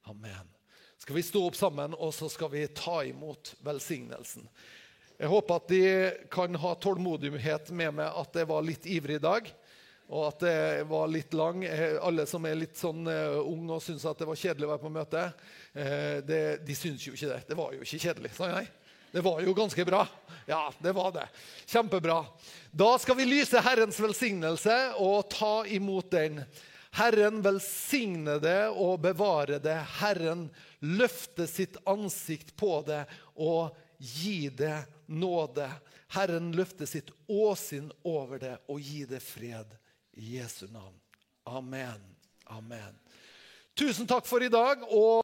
[0.09, 0.55] Amen.
[0.97, 4.47] Skal vi stå opp sammen, og så skal vi ta imot velsignelsen.
[5.16, 5.84] Jeg håper at de
[6.32, 9.47] kan ha tålmodighet med meg at jeg var litt ivrig i dag.
[10.05, 11.63] Og at jeg var litt lang.
[12.03, 14.84] Alle som er litt sånn unge ung og syns at det var kjedelig å være
[14.84, 17.39] på møte, uh, det, de syns jo ikke det.
[17.47, 18.34] Det var jo ikke kjedelig.
[18.36, 18.70] sa jeg.
[19.16, 20.03] Det var jo ganske bra.
[20.45, 21.26] Ja, det var det.
[21.72, 22.20] Kjempebra.
[22.76, 26.41] Da skal vi lyse Herrens velsignelse og ta imot den.
[26.95, 29.78] Herren velsigne det og bevare det.
[30.01, 30.49] Herren
[30.84, 33.05] løfte sitt ansikt på det
[33.39, 35.70] og gi det nåde.
[36.08, 39.78] Herren løfte sitt åsyn over det og gi det fred.
[40.16, 40.95] I Jesu navn.
[41.43, 42.01] Amen.
[42.45, 42.99] Amen.
[43.76, 44.84] Tusen takk for i dag.
[44.89, 45.24] og